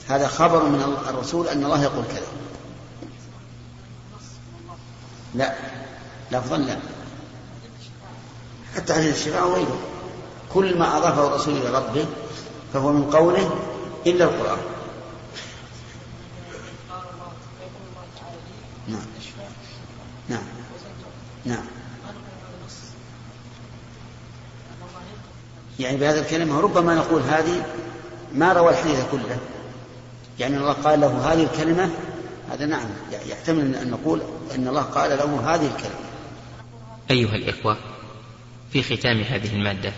هذا 0.09 0.27
خبر 0.27 0.63
من 0.63 0.97
الرسول 1.09 1.47
أن 1.47 1.65
الله 1.65 1.83
يقول 1.83 2.03
كذا. 2.05 2.27
لا 5.35 5.55
لفظا 6.31 6.57
لا. 6.57 6.77
حتى 8.75 8.93
حديث 8.93 9.17
الشفاء 9.17 9.47
وغيره. 9.47 9.79
كل 10.53 10.77
ما 10.79 10.97
أضافه 10.97 11.27
الرسول 11.27 11.57
إلى 11.57 11.77
ربه 11.77 12.05
فهو 12.73 12.91
من 12.91 13.11
قوله 13.11 13.55
إلا 14.07 14.25
القرآن. 14.25 14.57
نعم. 18.87 19.05
نعم. 20.29 20.43
نعم. 21.45 21.65
يعني 25.79 25.97
بهذه 25.97 26.19
الكلمة 26.19 26.59
ربما 26.59 26.95
نقول 26.95 27.21
هذه 27.21 27.65
ما 28.33 28.53
روى 28.53 28.69
الحديث 28.69 28.99
كله. 29.11 29.37
يعني 30.39 30.57
الله 30.57 30.73
قال 30.73 30.99
له 30.99 31.33
هذه 31.33 31.43
الكلمة 31.43 31.89
هذا 32.51 32.65
نعم 32.65 32.89
يحتمل 33.27 33.75
أن 33.75 33.89
نقول 33.89 34.21
أن 34.55 34.67
الله 34.67 34.81
قال 34.81 35.17
له 35.17 35.55
هذه 35.55 35.67
الكلمة. 35.75 36.09
أيها 37.11 37.35
الإخوة 37.35 37.77
في 38.73 38.83
ختام 38.83 39.21
هذه 39.21 39.55
المادة 39.55 39.93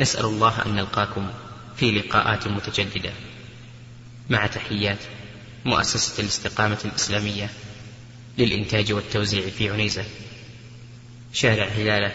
نسأل 0.00 0.24
الله 0.24 0.66
أن 0.66 0.74
نلقاكم 0.74 1.30
في 1.76 1.90
لقاءات 1.90 2.48
متجددة. 2.48 3.10
مع 4.30 4.46
تحيات 4.46 4.98
مؤسسة 5.64 6.20
الاستقامة 6.22 6.78
الإسلامية 6.84 7.50
للإنتاج 8.38 8.92
والتوزيع 8.92 9.48
في 9.50 9.70
عنيزة. 9.70 10.04
شارع 11.32 11.66
هلالة 11.66 12.12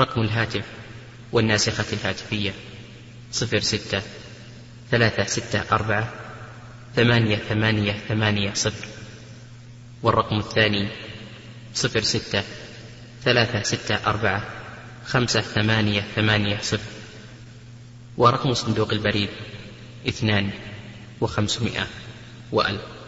رقم 0.00 0.20
الهاتف 0.20 0.64
والناسخة 1.32 1.84
الهاتفية 1.92 2.54
صفر 3.32 3.60
ستة 3.60 4.02
ثلاثة 4.90 5.24
ستة 5.24 5.64
أربعة 5.72 6.12
ثمانية 6.96 7.36
ثمانية 7.36 7.92
ثمانية 7.92 8.54
صفر. 8.54 8.86
والرقم 10.02 10.38
الثاني 10.38 10.88
صفر 11.74 12.00
ستة 12.00 12.42
ثلاثة 13.22 13.62
ستة 13.62 13.94
أربعة 14.06 14.42
خمسة 15.06 15.40
ثمانية 15.40 16.00
ثمانية 16.00 16.58
صفر. 16.62 16.90
ورقم 18.16 18.54
صندوق 18.54 18.92
البريد 18.92 19.28
اثنان 20.08 20.50
وخمسمائة 21.20 21.86
وألف. 22.52 22.99